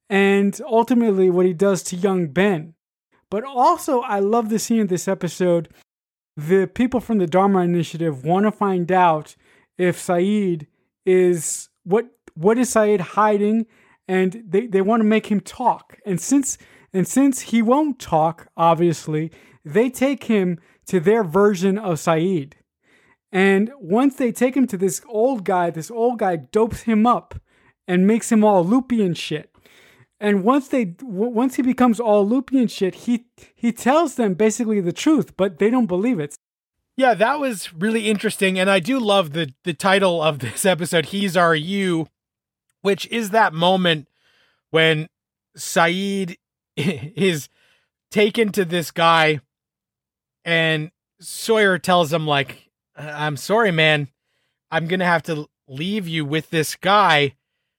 and 0.08 0.60
ultimately 0.66 1.30
what 1.30 1.46
he 1.46 1.52
does 1.52 1.82
to 1.82 1.96
young 1.96 2.28
Ben. 2.28 2.74
But 3.30 3.44
also, 3.44 4.00
I 4.00 4.18
love 4.18 4.48
the 4.48 4.58
scene 4.58 4.80
in 4.80 4.86
this 4.88 5.06
episode. 5.06 5.68
The 6.36 6.66
people 6.66 7.00
from 7.00 7.18
the 7.18 7.26
Dharma 7.26 7.60
Initiative 7.60 8.24
want 8.24 8.46
to 8.46 8.52
find 8.52 8.90
out 8.90 9.36
if 9.78 9.96
Sayid 9.98 10.66
is 11.06 11.68
what 11.84 12.06
what 12.34 12.58
is 12.58 12.70
Sayid 12.74 13.00
hiding, 13.00 13.66
and 14.08 14.42
they, 14.46 14.66
they 14.66 14.80
want 14.80 15.00
to 15.00 15.04
make 15.04 15.26
him 15.26 15.40
talk. 15.40 15.98
And 16.04 16.20
since 16.20 16.58
and 16.92 17.06
since 17.06 17.40
he 17.40 17.62
won't 17.62 17.98
talk, 17.98 18.48
obviously, 18.56 19.30
they 19.64 19.90
take 19.90 20.24
him 20.24 20.58
to 20.86 20.98
their 20.98 21.22
version 21.22 21.78
of 21.78 21.98
Sayid. 21.98 22.54
And 23.32 23.70
once 23.78 24.16
they 24.16 24.32
take 24.32 24.56
him 24.56 24.66
to 24.68 24.76
this 24.76 25.02
old 25.08 25.44
guy, 25.44 25.70
this 25.70 25.90
old 25.90 26.18
guy 26.18 26.36
dopes 26.36 26.82
him 26.82 27.06
up 27.06 27.36
and 27.86 28.06
makes 28.06 28.32
him 28.32 28.42
all 28.42 28.64
loopy 28.64 29.04
and 29.04 29.16
shit. 29.16 29.49
And 30.20 30.44
once 30.44 30.68
they 30.68 30.94
once 31.00 31.56
he 31.56 31.62
becomes 31.62 31.98
all 31.98 32.28
loopy 32.28 32.58
and 32.58 32.70
shit, 32.70 32.94
he 32.94 33.24
he 33.54 33.72
tells 33.72 34.16
them 34.16 34.34
basically 34.34 34.80
the 34.80 34.92
truth, 34.92 35.34
but 35.36 35.58
they 35.58 35.70
don't 35.70 35.86
believe 35.86 36.20
it. 36.20 36.34
Yeah, 36.96 37.14
that 37.14 37.40
was 37.40 37.72
really 37.72 38.10
interesting, 38.10 38.58
and 38.58 38.68
I 38.68 38.80
do 38.80 39.00
love 39.00 39.32
the 39.32 39.54
the 39.64 39.72
title 39.72 40.20
of 40.22 40.40
this 40.40 40.66
episode. 40.66 41.06
He's 41.06 41.38
our 41.38 41.54
you, 41.54 42.06
which 42.82 43.06
is 43.06 43.30
that 43.30 43.54
moment 43.54 44.08
when 44.70 45.08
Sayid 45.56 46.36
is 46.76 47.48
taken 48.10 48.52
to 48.52 48.66
this 48.66 48.90
guy, 48.90 49.40
and 50.44 50.90
Sawyer 51.18 51.78
tells 51.78 52.12
him 52.12 52.26
like, 52.26 52.68
"I'm 52.94 53.38
sorry, 53.38 53.70
man, 53.70 54.08
I'm 54.70 54.86
gonna 54.86 55.06
have 55.06 55.22
to 55.24 55.48
leave 55.66 56.06
you 56.06 56.26
with 56.26 56.50
this 56.50 56.76
guy. 56.76 57.36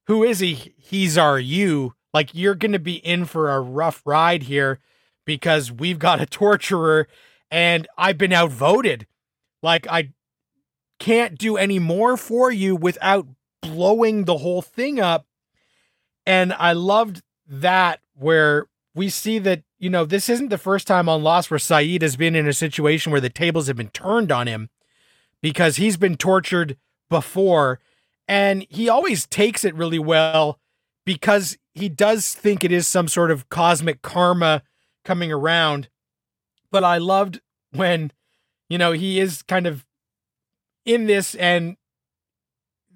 Who 0.07 0.23
is 0.23 0.39
he? 0.39 0.73
He's 0.75 1.19
our 1.19 1.37
you." 1.39 1.93
Like 2.13 2.33
you're 2.33 2.55
going 2.55 2.71
to 2.73 2.79
be 2.79 2.95
in 2.95 3.25
for 3.25 3.51
a 3.51 3.61
rough 3.61 4.01
ride 4.05 4.43
here 4.43 4.79
because 5.25 5.71
we've 5.71 5.99
got 5.99 6.21
a 6.21 6.25
torturer 6.25 7.07
and 7.49 7.87
I've 7.97 8.17
been 8.17 8.33
outvoted. 8.33 9.07
Like 9.61 9.87
I 9.87 10.11
can't 10.99 11.37
do 11.37 11.57
any 11.57 11.79
more 11.79 12.17
for 12.17 12.51
you 12.51 12.75
without 12.75 13.27
blowing 13.61 14.25
the 14.25 14.37
whole 14.37 14.61
thing 14.61 14.99
up. 14.99 15.25
And 16.25 16.53
I 16.53 16.73
loved 16.73 17.21
that 17.47 17.99
where 18.13 18.67
we 18.93 19.09
see 19.09 19.39
that, 19.39 19.63
you 19.79 19.89
know, 19.89 20.05
this 20.05 20.29
isn't 20.29 20.49
the 20.49 20.57
first 20.57 20.87
time 20.87 21.09
on 21.09 21.23
Lost 21.23 21.49
where 21.49 21.57
Sayid 21.57 22.01
has 22.01 22.15
been 22.15 22.35
in 22.35 22.47
a 22.47 22.53
situation 22.53 23.11
where 23.11 23.21
the 23.21 23.29
tables 23.29 23.67
have 23.67 23.77
been 23.77 23.89
turned 23.89 24.31
on 24.31 24.47
him 24.47 24.69
because 25.41 25.77
he's 25.77 25.97
been 25.97 26.17
tortured 26.17 26.77
before 27.09 27.79
and 28.27 28.65
he 28.69 28.87
always 28.87 29.25
takes 29.25 29.65
it 29.65 29.75
really 29.75 29.99
well 29.99 30.59
because 31.05 31.57
he 31.73 31.89
does 31.89 32.33
think 32.33 32.63
it 32.63 32.71
is 32.71 32.87
some 32.87 33.07
sort 33.07 33.31
of 33.31 33.49
cosmic 33.49 34.01
karma 34.01 34.63
coming 35.05 35.31
around. 35.31 35.89
But 36.71 36.83
I 36.83 36.97
loved 36.97 37.41
when, 37.71 38.11
you 38.69 38.77
know, 38.77 38.91
he 38.91 39.19
is 39.19 39.41
kind 39.41 39.67
of 39.67 39.85
in 40.85 41.05
this 41.05 41.35
and 41.35 41.77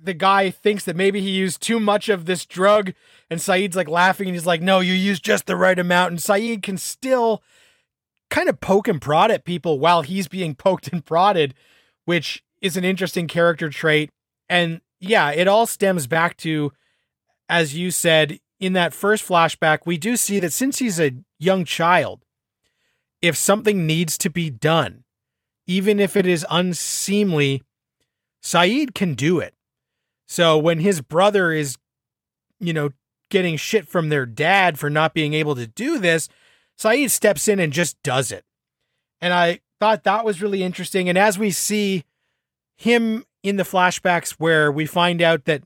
the 0.01 0.13
guy 0.13 0.49
thinks 0.49 0.85
that 0.85 0.95
maybe 0.95 1.21
he 1.21 1.29
used 1.29 1.61
too 1.61 1.79
much 1.79 2.09
of 2.09 2.25
this 2.25 2.45
drug 2.45 2.93
and 3.29 3.39
Sayid's 3.39 3.75
like 3.75 3.89
laughing 3.89 4.27
and 4.27 4.35
he's 4.35 4.45
like, 4.45 4.61
no, 4.61 4.79
you 4.79 4.93
used 4.93 5.23
just 5.23 5.45
the 5.45 5.55
right 5.55 5.77
amount. 5.77 6.11
And 6.11 6.21
Saeed 6.21 6.61
can 6.61 6.77
still 6.77 7.41
kind 8.29 8.49
of 8.49 8.59
poke 8.59 8.88
and 8.88 9.01
prod 9.01 9.31
at 9.31 9.45
people 9.45 9.79
while 9.79 10.01
he's 10.01 10.27
being 10.27 10.55
poked 10.55 10.89
and 10.89 11.05
prodded, 11.05 11.53
which 12.05 12.43
is 12.61 12.77
an 12.77 12.83
interesting 12.83 13.27
character 13.27 13.69
trait. 13.69 14.09
And 14.49 14.81
yeah, 14.99 15.31
it 15.31 15.47
all 15.47 15.65
stems 15.65 16.07
back 16.07 16.38
to, 16.38 16.71
as 17.49 17.75
you 17.75 17.91
said, 17.91 18.39
in 18.60 18.74
that 18.74 18.94
first 18.94 19.28
flashback, 19.28 19.80
we 19.86 19.98
do 19.98 20.15
see 20.15 20.39
that 20.39 20.54
since 20.54 20.80
he's 20.80 21.00
a 21.00 21.13
young 21.39 21.65
child, 21.65 22.24
if 23.22 23.36
something 23.36 23.86
needs 23.86 24.18
to 24.20 24.30
be 24.30 24.50
done, 24.50 25.04
even 25.68 26.00
if 26.00 26.15
it 26.15 26.26
is 26.26 26.46
unseemly, 26.50 27.63
Sayid 28.44 28.94
can 28.94 29.15
do 29.15 29.39
it. 29.39 29.54
So 30.28 30.58
when 30.58 30.80
his 30.80 31.02
brother 31.02 31.52
is, 31.52 31.78
you 32.60 32.74
know, 32.74 32.91
getting 33.30 33.58
shit 33.58 33.88
from 33.88 34.10
their 34.10 34.26
dad 34.26 34.78
for 34.78 34.89
not 34.89 35.13
being 35.13 35.34
able 35.34 35.56
to 35.56 35.68
do 35.68 35.98
this, 36.00 36.30
Sayid 36.80 37.10
steps 37.10 37.48
in 37.48 37.60
and 37.60 37.74
just 37.74 38.02
does 38.04 38.32
it. 38.32 38.46
And 39.22 39.34
I 39.34 39.60
thought 39.80 40.04
that 40.04 40.26
was 40.26 40.41
really 40.41 40.63
interesting. 40.63 41.10
And 41.10 41.18
as 41.18 41.39
we 41.39 41.52
see 41.52 42.04
him 42.78 43.26
in 43.44 43.56
the 43.56 43.63
flashbacks 43.63 44.32
where 44.32 44.72
we 44.72 44.86
find 44.86 45.22
out 45.22 45.46
that, 45.46 45.63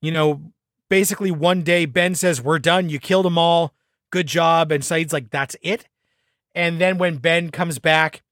you 0.00 0.10
know, 0.10 0.40
basically 0.88 1.30
one 1.30 1.62
day 1.62 1.86
Ben 1.86 2.14
says, 2.14 2.42
We're 2.42 2.58
done. 2.58 2.88
You 2.88 2.98
killed 2.98 3.24
them 3.24 3.38
all. 3.38 3.74
Good 4.10 4.26
job. 4.26 4.72
And 4.72 4.82
Sayid's 4.82 5.12
like, 5.12 5.30
That's 5.30 5.56
it. 5.62 5.86
And 6.54 6.80
then 6.80 6.98
when 6.98 7.18
Ben 7.18 7.50
comes 7.50 7.78
back 7.78 8.22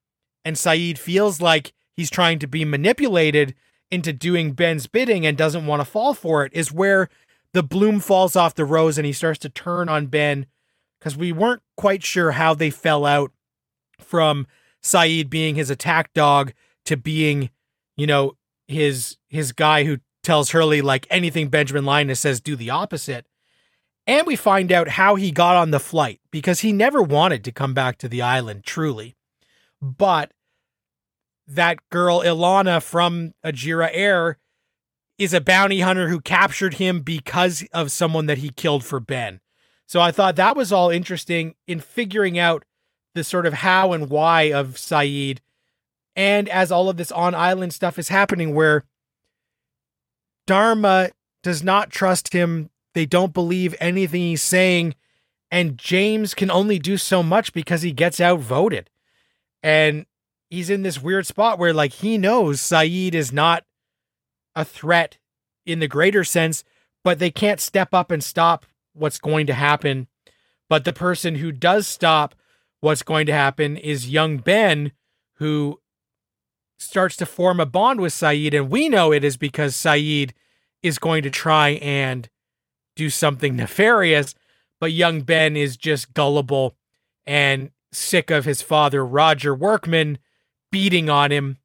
and 0.44 0.56
Sayid 0.56 0.98
feels 0.98 1.40
like 1.40 1.72
he's 1.92 2.10
trying 2.10 2.38
to 2.40 2.46
be 2.46 2.64
manipulated 2.64 3.54
into 3.90 4.12
doing 4.12 4.52
Ben's 4.52 4.86
bidding 4.86 5.26
and 5.26 5.36
doesn't 5.36 5.66
want 5.66 5.80
to 5.80 5.84
fall 5.84 6.14
for 6.14 6.44
it, 6.44 6.52
is 6.54 6.72
where 6.72 7.08
the 7.52 7.62
bloom 7.62 8.00
falls 8.00 8.34
off 8.34 8.54
the 8.54 8.64
rose 8.64 8.98
and 8.98 9.06
he 9.06 9.12
starts 9.12 9.38
to 9.40 9.48
turn 9.48 9.88
on 9.88 10.06
Ben 10.06 10.46
because 10.98 11.16
we 11.16 11.32
weren't 11.32 11.62
quite 11.76 12.02
sure 12.02 12.32
how 12.32 12.54
they 12.54 12.70
fell 12.70 13.04
out 13.04 13.30
from 14.00 14.46
Sayid 14.82 15.30
being 15.30 15.54
his 15.54 15.70
attack 15.70 16.12
dog 16.14 16.52
to 16.86 16.96
being, 16.96 17.50
you 17.96 18.06
know, 18.06 18.36
his 18.66 19.18
his 19.28 19.52
guy 19.52 19.84
who 19.84 19.98
tells 20.24 20.50
Hurley 20.50 20.80
like 20.80 21.06
anything 21.10 21.48
Benjamin 21.48 21.84
Linus 21.84 22.20
says, 22.20 22.40
do 22.40 22.56
the 22.56 22.70
opposite. 22.70 23.26
And 24.06 24.26
we 24.26 24.36
find 24.36 24.70
out 24.70 24.88
how 24.88 25.14
he 25.14 25.30
got 25.30 25.56
on 25.56 25.70
the 25.70 25.80
flight 25.80 26.20
because 26.30 26.60
he 26.60 26.72
never 26.72 27.02
wanted 27.02 27.44
to 27.44 27.52
come 27.52 27.72
back 27.72 27.96
to 27.98 28.08
the 28.08 28.20
island, 28.20 28.64
truly. 28.64 29.14
But 29.80 30.32
that 31.46 31.78
girl, 31.90 32.20
Ilana 32.20 32.82
from 32.82 33.32
Ajira 33.44 33.90
Air, 33.92 34.38
is 35.18 35.32
a 35.32 35.40
bounty 35.40 35.80
hunter 35.80 36.08
who 36.08 36.20
captured 36.20 36.74
him 36.74 37.00
because 37.00 37.64
of 37.72 37.92
someone 37.92 38.26
that 38.26 38.38
he 38.38 38.50
killed 38.50 38.84
for 38.84 39.00
Ben. 39.00 39.40
So 39.86 40.00
I 40.00 40.10
thought 40.10 40.36
that 40.36 40.56
was 40.56 40.72
all 40.72 40.90
interesting 40.90 41.54
in 41.66 41.80
figuring 41.80 42.38
out 42.38 42.64
the 43.14 43.24
sort 43.24 43.46
of 43.46 43.54
how 43.54 43.92
and 43.92 44.10
why 44.10 44.52
of 44.52 44.74
Sayid. 44.74 45.38
And 46.16 46.48
as 46.48 46.72
all 46.72 46.88
of 46.88 46.96
this 46.96 47.12
on 47.12 47.34
island 47.34 47.72
stuff 47.72 47.98
is 47.98 48.08
happening, 48.08 48.54
where 48.54 48.84
Dharma 50.46 51.10
does 51.42 51.62
not 51.62 51.90
trust 51.90 52.32
him. 52.32 52.70
They 52.94 53.06
don't 53.06 53.34
believe 53.34 53.74
anything 53.80 54.22
he's 54.22 54.42
saying. 54.42 54.94
And 55.50 55.78
James 55.78 56.34
can 56.34 56.50
only 56.50 56.78
do 56.78 56.96
so 56.96 57.22
much 57.22 57.52
because 57.52 57.82
he 57.82 57.92
gets 57.92 58.20
outvoted. 58.20 58.90
And 59.62 60.06
he's 60.50 60.70
in 60.70 60.82
this 60.82 61.02
weird 61.02 61.26
spot 61.26 61.58
where, 61.58 61.72
like, 61.72 61.92
he 61.92 62.18
knows 62.18 62.60
Sayid 62.60 63.14
is 63.14 63.32
not 63.32 63.64
a 64.54 64.64
threat 64.64 65.18
in 65.66 65.78
the 65.78 65.88
greater 65.88 66.24
sense, 66.24 66.64
but 67.02 67.18
they 67.18 67.30
can't 67.30 67.60
step 67.60 67.94
up 67.94 68.10
and 68.10 68.22
stop 68.22 68.66
what's 68.92 69.18
going 69.18 69.46
to 69.46 69.54
happen. 69.54 70.08
But 70.68 70.84
the 70.84 70.92
person 70.92 71.36
who 71.36 71.52
does 71.52 71.86
stop 71.86 72.34
what's 72.80 73.02
going 73.02 73.26
to 73.26 73.32
happen 73.32 73.76
is 73.76 74.10
young 74.10 74.38
Ben, 74.38 74.92
who 75.34 75.80
starts 76.78 77.16
to 77.16 77.26
form 77.26 77.60
a 77.60 77.66
bond 77.66 78.00
with 78.00 78.12
Sayid, 78.12 78.54
and 78.54 78.70
we 78.70 78.88
know 78.88 79.12
it 79.12 79.24
is 79.24 79.36
because 79.36 79.74
Sayid 79.74 80.32
is 80.82 80.98
going 80.98 81.22
to 81.22 81.30
try 81.30 81.70
and 81.70 82.28
do 82.96 83.10
something 83.10 83.56
nefarious, 83.56 84.34
but 84.80 84.92
young 84.92 85.22
Ben 85.22 85.56
is 85.56 85.76
just 85.76 86.14
gullible 86.14 86.76
and 87.26 87.70
sick 87.92 88.30
of 88.30 88.44
his 88.44 88.60
father, 88.60 89.04
Roger 89.04 89.54
Workman, 89.54 90.18
beating 90.70 91.08
on 91.08 91.30
him 91.30 91.58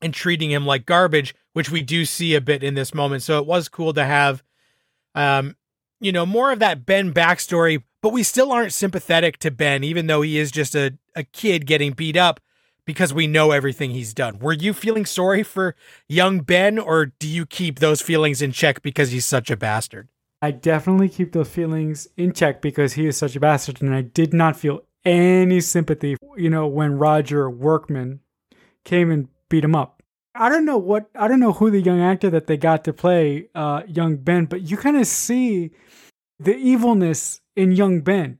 and 0.00 0.14
treating 0.14 0.50
him 0.50 0.66
like 0.66 0.86
garbage, 0.86 1.34
which 1.52 1.70
we 1.70 1.82
do 1.82 2.04
see 2.04 2.34
a 2.34 2.40
bit 2.40 2.62
in 2.62 2.74
this 2.74 2.94
moment. 2.94 3.22
So 3.22 3.38
it 3.38 3.46
was 3.46 3.68
cool 3.68 3.92
to 3.94 4.04
have, 4.04 4.42
um, 5.14 5.56
you 6.00 6.12
know, 6.12 6.26
more 6.26 6.52
of 6.52 6.58
that 6.60 6.86
Ben 6.86 7.12
backstory, 7.12 7.82
but 8.02 8.12
we 8.12 8.22
still 8.22 8.52
aren't 8.52 8.72
sympathetic 8.72 9.38
to 9.38 9.50
Ben, 9.50 9.84
even 9.84 10.06
though 10.06 10.22
he 10.22 10.38
is 10.38 10.50
just 10.50 10.74
a, 10.74 10.96
a 11.14 11.24
kid 11.24 11.66
getting 11.66 11.92
beat 11.92 12.16
up 12.16 12.40
because 12.84 13.14
we 13.14 13.26
know 13.26 13.50
everything 13.50 13.90
he's 13.90 14.14
done. 14.14 14.38
Were 14.38 14.52
you 14.52 14.72
feeling 14.72 15.06
sorry 15.06 15.42
for 15.42 15.74
young 16.08 16.40
Ben, 16.40 16.78
or 16.78 17.06
do 17.06 17.26
you 17.26 17.46
keep 17.46 17.78
those 17.78 18.00
feelings 18.00 18.42
in 18.42 18.52
check 18.52 18.82
because 18.82 19.10
he's 19.10 19.26
such 19.26 19.50
a 19.50 19.56
bastard? 19.56 20.08
I 20.42 20.50
definitely 20.50 21.08
keep 21.08 21.32
those 21.32 21.48
feelings 21.48 22.06
in 22.16 22.32
check 22.32 22.60
because 22.60 22.94
he 22.94 23.06
is 23.06 23.16
such 23.16 23.34
a 23.36 23.40
bastard, 23.40 23.80
and 23.80 23.94
I 23.94 24.02
did 24.02 24.34
not 24.34 24.56
feel 24.56 24.82
any 25.04 25.60
sympathy, 25.60 26.16
you 26.36 26.50
know, 26.50 26.66
when 26.66 26.98
Roger 26.98 27.48
Workman 27.50 28.20
came 28.84 29.10
and 29.10 29.28
beat 29.48 29.64
him 29.64 29.74
up. 29.74 30.02
I 30.34 30.48
don't 30.48 30.64
know 30.64 30.78
what 30.78 31.08
I 31.14 31.28
don't 31.28 31.40
know 31.40 31.52
who 31.52 31.70
the 31.70 31.80
young 31.80 32.00
actor 32.00 32.28
that 32.30 32.46
they 32.46 32.56
got 32.56 32.84
to 32.84 32.92
play 32.92 33.48
uh, 33.54 33.82
young 33.86 34.16
Ben, 34.16 34.46
but 34.46 34.62
you 34.62 34.76
kind 34.76 34.96
of 34.96 35.06
see 35.06 35.70
the 36.40 36.56
evilness 36.56 37.40
in 37.54 37.72
young 37.72 38.00
Ben. 38.00 38.38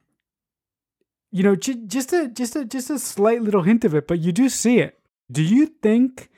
You 1.34 1.42
know, 1.42 1.56
just 1.56 2.12
a 2.12 2.28
just 2.28 2.54
a 2.54 2.64
just 2.64 2.90
a 2.90 2.98
slight 3.00 3.42
little 3.42 3.62
hint 3.62 3.84
of 3.84 3.92
it, 3.92 4.06
but 4.06 4.20
you 4.20 4.30
do 4.30 4.48
see 4.48 4.78
it. 4.78 5.00
Do 5.32 5.42
you 5.42 5.66
think 5.66 6.30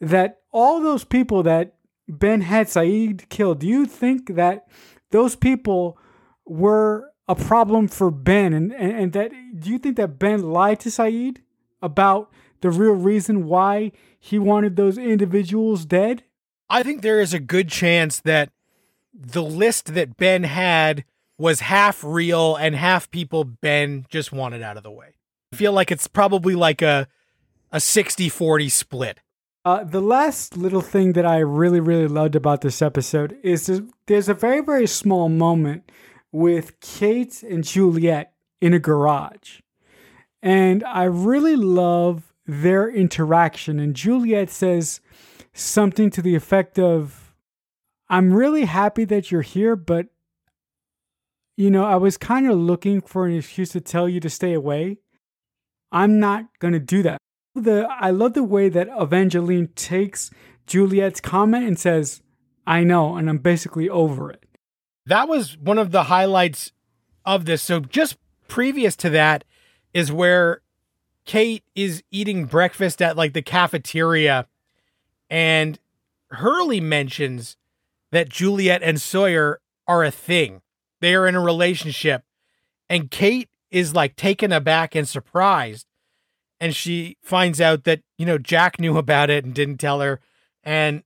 that 0.00 0.40
all 0.50 0.80
those 0.80 1.04
people 1.04 1.44
that 1.44 1.74
Ben 2.08 2.40
had 2.40 2.66
Sayid 2.66 3.28
killed, 3.28 3.60
do 3.60 3.68
you 3.68 3.86
think 3.86 4.34
that 4.34 4.66
those 5.12 5.36
people 5.36 5.96
were 6.44 7.12
a 7.28 7.36
problem 7.36 7.86
for 7.86 8.10
Ben 8.10 8.52
and, 8.52 8.72
and, 8.72 8.92
and 8.92 9.12
that 9.12 9.30
do 9.60 9.70
you 9.70 9.78
think 9.78 9.96
that 9.98 10.18
Ben 10.18 10.42
lied 10.42 10.80
to 10.80 10.88
Sayid 10.88 11.36
about 11.80 12.32
the 12.60 12.70
real 12.70 12.94
reason 12.94 13.46
why 13.46 13.92
he 14.18 14.36
wanted 14.36 14.74
those 14.74 14.98
individuals 14.98 15.84
dead? 15.84 16.24
I 16.68 16.82
think 16.82 17.02
there 17.02 17.20
is 17.20 17.32
a 17.32 17.38
good 17.38 17.68
chance 17.68 18.18
that 18.18 18.50
the 19.14 19.44
list 19.44 19.94
that 19.94 20.16
Ben 20.16 20.42
had 20.42 21.04
was 21.40 21.60
half 21.60 22.04
real 22.04 22.54
and 22.54 22.76
half 22.76 23.10
people 23.10 23.44
Ben 23.44 24.04
just 24.10 24.30
wanted 24.30 24.62
out 24.62 24.76
of 24.76 24.82
the 24.82 24.90
way. 24.90 25.14
I 25.52 25.56
feel 25.56 25.72
like 25.72 25.90
it's 25.90 26.06
probably 26.06 26.54
like 26.54 26.82
a 26.82 27.08
a 27.72 27.78
60-40 27.78 28.70
split. 28.70 29.20
Uh, 29.64 29.84
the 29.84 30.00
last 30.00 30.56
little 30.56 30.80
thing 30.80 31.12
that 31.12 31.24
I 31.24 31.38
really, 31.38 31.78
really 31.78 32.08
loved 32.08 32.34
about 32.34 32.62
this 32.62 32.82
episode 32.82 33.38
is 33.42 33.66
there's, 33.66 33.80
there's 34.06 34.28
a 34.28 34.34
very, 34.34 34.60
very 34.60 34.88
small 34.88 35.28
moment 35.28 35.90
with 36.32 36.80
Kate 36.80 37.42
and 37.44 37.62
Juliet 37.62 38.32
in 38.60 38.74
a 38.74 38.80
garage. 38.80 39.60
And 40.42 40.82
I 40.84 41.04
really 41.04 41.54
love 41.54 42.32
their 42.44 42.88
interaction. 42.88 43.78
And 43.78 43.94
Juliet 43.94 44.50
says 44.50 45.00
something 45.52 46.10
to 46.10 46.22
the 46.22 46.34
effect 46.34 46.78
of, 46.78 47.32
I'm 48.08 48.32
really 48.32 48.64
happy 48.64 49.04
that 49.04 49.30
you're 49.30 49.42
here, 49.42 49.76
but 49.76 50.08
you 51.60 51.70
know, 51.70 51.84
I 51.84 51.96
was 51.96 52.16
kind 52.16 52.50
of 52.50 52.56
looking 52.56 53.02
for 53.02 53.26
an 53.26 53.36
excuse 53.36 53.68
to 53.72 53.82
tell 53.82 54.08
you 54.08 54.18
to 54.20 54.30
stay 54.30 54.54
away. 54.54 54.96
I'm 55.92 56.18
not 56.18 56.46
going 56.58 56.72
to 56.72 56.80
do 56.80 57.02
that. 57.02 57.18
The 57.54 57.86
I 57.90 58.10
love 58.10 58.32
the 58.32 58.42
way 58.42 58.70
that 58.70 58.88
Evangeline 58.98 59.68
takes 59.74 60.30
Juliet's 60.66 61.20
comment 61.20 61.66
and 61.66 61.78
says, 61.78 62.22
"I 62.66 62.82
know, 62.82 63.14
and 63.16 63.28
I'm 63.28 63.38
basically 63.38 63.90
over 63.90 64.30
it." 64.30 64.44
That 65.04 65.28
was 65.28 65.58
one 65.58 65.76
of 65.76 65.90
the 65.90 66.04
highlights 66.04 66.72
of 67.26 67.44
this. 67.44 67.60
So 67.60 67.80
just 67.80 68.16
previous 68.48 68.96
to 68.96 69.10
that 69.10 69.44
is 69.92 70.10
where 70.10 70.62
Kate 71.26 71.64
is 71.74 72.02
eating 72.10 72.46
breakfast 72.46 73.02
at 73.02 73.18
like 73.18 73.34
the 73.34 73.42
cafeteria 73.42 74.46
and 75.28 75.78
Hurley 76.30 76.80
mentions 76.80 77.58
that 78.12 78.30
Juliet 78.30 78.82
and 78.82 78.98
Sawyer 78.98 79.60
are 79.86 80.04
a 80.04 80.10
thing. 80.10 80.62
They 81.00 81.14
are 81.14 81.26
in 81.26 81.34
a 81.34 81.40
relationship. 81.40 82.24
And 82.88 83.10
Kate 83.10 83.48
is 83.70 83.94
like 83.94 84.16
taken 84.16 84.52
aback 84.52 84.94
and 84.94 85.08
surprised. 85.08 85.86
And 86.60 86.76
she 86.76 87.16
finds 87.22 87.60
out 87.60 87.84
that, 87.84 88.02
you 88.18 88.26
know, 88.26 88.36
Jack 88.36 88.78
knew 88.78 88.98
about 88.98 89.30
it 89.30 89.44
and 89.44 89.54
didn't 89.54 89.78
tell 89.78 90.00
her. 90.00 90.20
And 90.62 91.02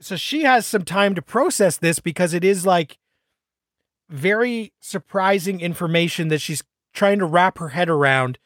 so 0.00 0.16
she 0.16 0.44
has 0.44 0.66
some 0.66 0.84
time 0.84 1.14
to 1.14 1.22
process 1.22 1.76
this 1.76 1.98
because 1.98 2.32
it 2.32 2.44
is 2.44 2.64
like 2.64 2.98
very 4.08 4.72
surprising 4.80 5.60
information 5.60 6.28
that 6.28 6.40
she's 6.40 6.62
trying 6.94 7.18
to 7.18 7.26
wrap 7.26 7.58
her 7.58 7.68
head 7.68 7.88
around. 7.88 8.38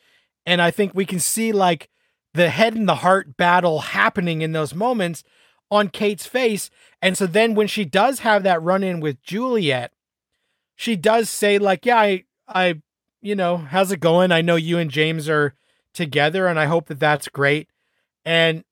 And 0.44 0.60
I 0.60 0.70
think 0.70 0.92
we 0.92 1.06
can 1.06 1.20
see 1.20 1.52
like 1.52 1.88
the 2.34 2.50
head 2.50 2.74
and 2.74 2.88
the 2.88 2.96
heart 2.96 3.37
battle 3.37 3.80
happening 3.80 4.42
in 4.42 4.52
those 4.52 4.74
moments 4.74 5.22
on 5.70 5.88
Kate's 5.88 6.26
face. 6.26 6.68
And 7.00 7.16
so 7.16 7.26
then 7.26 7.54
when 7.54 7.68
she 7.68 7.84
does 7.84 8.20
have 8.20 8.42
that 8.42 8.62
run 8.62 8.82
in 8.82 9.00
with 9.00 9.22
Juliet, 9.22 9.92
she 10.76 10.96
does 10.96 11.30
say, 11.30 11.58
like, 11.58 11.87
yeah, 11.87 11.98
I, 11.98 12.24
I, 12.48 12.82
you 13.22 13.34
know, 13.34 13.56
how's 13.56 13.92
it 13.92 14.00
going? 14.00 14.32
I 14.32 14.42
know 14.42 14.56
you 14.56 14.78
and 14.78 14.90
James 14.90 15.28
are 15.28 15.54
together 15.92 16.46
and 16.46 16.58
I 16.58 16.66
hope 16.66 16.87
that 16.87 17.00
that's 17.00 17.28
great. 17.28 17.68
And 18.24 18.64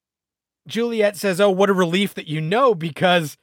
Juliet 0.66 1.16
says, 1.16 1.40
oh, 1.40 1.50
what 1.50 1.70
a 1.70 1.74
relief 1.74 2.14
that 2.14 2.28
you 2.28 2.40
know, 2.40 2.74
because 2.74 3.36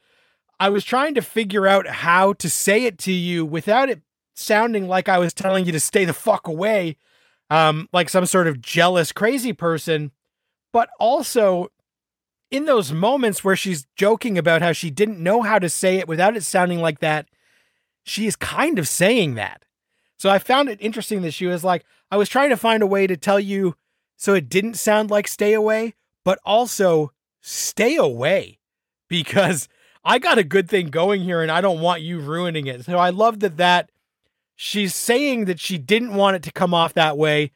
I 0.58 0.68
was 0.68 0.84
trying 0.84 1.14
to 1.14 1.22
figure 1.22 1.66
out 1.66 1.86
how 1.86 2.34
to 2.34 2.50
say 2.50 2.84
it 2.84 2.98
to 2.98 3.12
you 3.12 3.44
without 3.44 3.88
it 3.88 4.02
sounding 4.34 4.88
like 4.88 5.08
I 5.08 5.18
was 5.18 5.32
telling 5.32 5.66
you 5.66 5.72
to 5.72 5.80
stay 5.80 6.04
the 6.04 6.12
fuck 6.12 6.46
away, 6.46 6.96
um, 7.48 7.88
like 7.92 8.08
some 8.08 8.26
sort 8.26 8.46
of 8.46 8.60
jealous, 8.60 9.12
crazy 9.12 9.52
person. 9.52 10.12
But 10.72 10.88
also, 10.98 11.68
in 12.50 12.64
those 12.64 12.92
moments 12.92 13.44
where 13.44 13.56
she's 13.56 13.86
joking 13.96 14.38
about 14.38 14.62
how 14.62 14.72
she 14.72 14.90
didn't 14.90 15.22
know 15.22 15.42
how 15.42 15.58
to 15.58 15.68
say 15.68 15.96
it 15.96 16.08
without 16.08 16.36
it 16.36 16.44
sounding 16.44 16.80
like 16.80 17.00
that, 17.00 17.28
she 18.04 18.26
is 18.26 18.36
kind 18.36 18.78
of 18.78 18.88
saying 18.88 19.34
that. 19.34 19.64
So 20.16 20.28
I 20.28 20.38
found 20.38 20.68
it 20.68 20.80
interesting 20.80 21.22
that 21.22 21.34
she 21.34 21.46
was 21.46 21.64
like, 21.64 21.84
I 22.10 22.16
was 22.16 22.28
trying 22.28 22.50
to 22.50 22.56
find 22.56 22.82
a 22.82 22.86
way 22.86 23.06
to 23.06 23.16
tell 23.16 23.40
you 23.40 23.76
so 24.16 24.34
it 24.34 24.48
didn't 24.48 24.74
sound 24.74 25.10
like 25.10 25.26
stay 25.26 25.54
away, 25.54 25.94
but 26.24 26.38
also 26.44 27.12
stay 27.40 27.96
away 27.96 28.58
because 29.08 29.68
I 30.04 30.18
got 30.18 30.38
a 30.38 30.44
good 30.44 30.68
thing 30.68 30.88
going 30.88 31.22
here 31.22 31.42
and 31.42 31.50
I 31.50 31.60
don't 31.60 31.80
want 31.80 32.02
you 32.02 32.20
ruining 32.20 32.66
it. 32.66 32.84
So 32.84 32.98
I 32.98 33.10
love 33.10 33.40
that 33.40 33.56
that 33.56 33.90
she's 34.56 34.94
saying 34.94 35.46
that 35.46 35.58
she 35.58 35.78
didn't 35.78 36.14
want 36.14 36.36
it 36.36 36.42
to 36.44 36.52
come 36.52 36.74
off 36.74 36.94
that 36.94 37.16
way, 37.16 37.52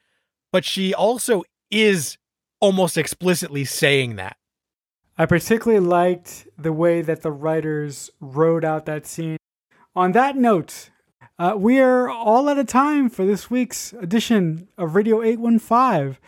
but 0.53 0.65
she 0.65 0.95
also 0.95 1.45
is 1.71 2.17
almost 2.61 2.97
explicitly 2.97 3.65
saying 3.65 4.17
that. 4.17 4.37
I 5.17 5.27
particularly 5.27 5.85
liked 5.85 6.49
the 6.59 6.73
way 6.73 7.03
that 7.03 7.23
the 7.23 7.31
writers 7.31 8.11
wrote 8.21 8.65
out 8.65 8.87
that 8.87 9.07
scene. 9.07 9.37
On 9.97 10.13
that 10.13 10.37
note, 10.37 10.91
uh, 11.39 11.55
we 11.57 11.79
are 11.79 12.09
all 12.09 12.49
out 12.49 12.59
of 12.59 12.67
time 12.67 13.09
for 13.09 13.25
this 13.25 13.51
week's 13.51 13.93
edition 13.95 14.69
of 14.77 14.95
Radio 14.95 15.23
815. 15.23 16.19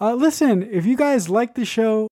Uh, 0.00 0.14
listen, 0.14 0.62
if 0.62 0.86
you 0.86 0.96
guys 0.96 1.28
like 1.28 1.54
the 1.54 1.64
show 1.64 2.08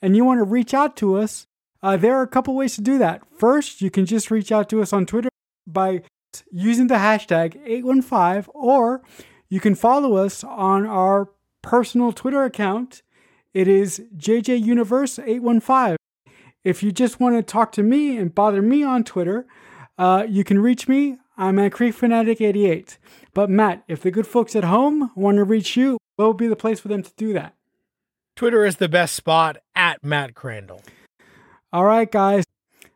and 0.00 0.16
you 0.16 0.24
want 0.24 0.38
to 0.38 0.44
reach 0.44 0.72
out 0.72 0.96
to 0.96 1.16
us, 1.16 1.46
uh, 1.82 1.96
there 1.96 2.14
are 2.14 2.22
a 2.22 2.28
couple 2.28 2.54
ways 2.54 2.74
to 2.76 2.80
do 2.80 2.98
that. 2.98 3.22
First, 3.36 3.80
you 3.80 3.90
can 3.90 4.06
just 4.06 4.30
reach 4.30 4.52
out 4.52 4.68
to 4.68 4.82
us 4.82 4.92
on 4.92 5.06
Twitter 5.06 5.30
by 5.66 6.02
using 6.52 6.86
the 6.86 6.96
hashtag 6.96 7.56
815, 7.64 8.52
or 8.54 9.02
you 9.48 9.60
can 9.60 9.74
follow 9.74 10.16
us 10.16 10.44
on 10.44 10.86
our 10.86 11.30
personal 11.62 12.12
Twitter 12.12 12.44
account 12.44 13.02
it 13.52 13.66
is 13.66 14.02
JJUniverse815. 14.16 15.96
If 16.62 16.82
you 16.82 16.92
just 16.92 17.18
want 17.18 17.36
to 17.36 17.42
talk 17.42 17.72
to 17.72 17.82
me 17.82 18.16
and 18.16 18.34
bother 18.34 18.62
me 18.62 18.84
on 18.84 19.02
Twitter, 19.02 19.46
uh, 20.00 20.24
you 20.26 20.44
can 20.44 20.58
reach 20.58 20.88
me. 20.88 21.18
I'm 21.36 21.58
at 21.58 21.72
CreekFanatic88. 21.72 22.96
But 23.34 23.50
Matt, 23.50 23.84
if 23.86 24.00
the 24.00 24.10
good 24.10 24.26
folks 24.26 24.56
at 24.56 24.64
home 24.64 25.10
want 25.14 25.36
to 25.36 25.44
reach 25.44 25.76
you, 25.76 25.98
what 26.16 26.28
would 26.28 26.36
be 26.38 26.48
the 26.48 26.56
place 26.56 26.80
for 26.80 26.88
them 26.88 27.02
to 27.02 27.12
do 27.18 27.34
that? 27.34 27.54
Twitter 28.34 28.64
is 28.64 28.76
the 28.76 28.88
best 28.88 29.14
spot 29.14 29.58
at 29.76 30.02
Matt 30.02 30.34
Crandall. 30.34 30.82
All 31.70 31.84
right, 31.84 32.10
guys. 32.10 32.44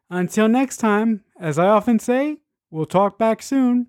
Until 0.08 0.48
next 0.48 0.78
time, 0.78 1.24
as 1.38 1.58
I 1.58 1.66
often 1.66 1.98
say, 1.98 2.38
we'll 2.70 2.86
talk 2.86 3.18
back 3.18 3.42
soon. 3.42 3.88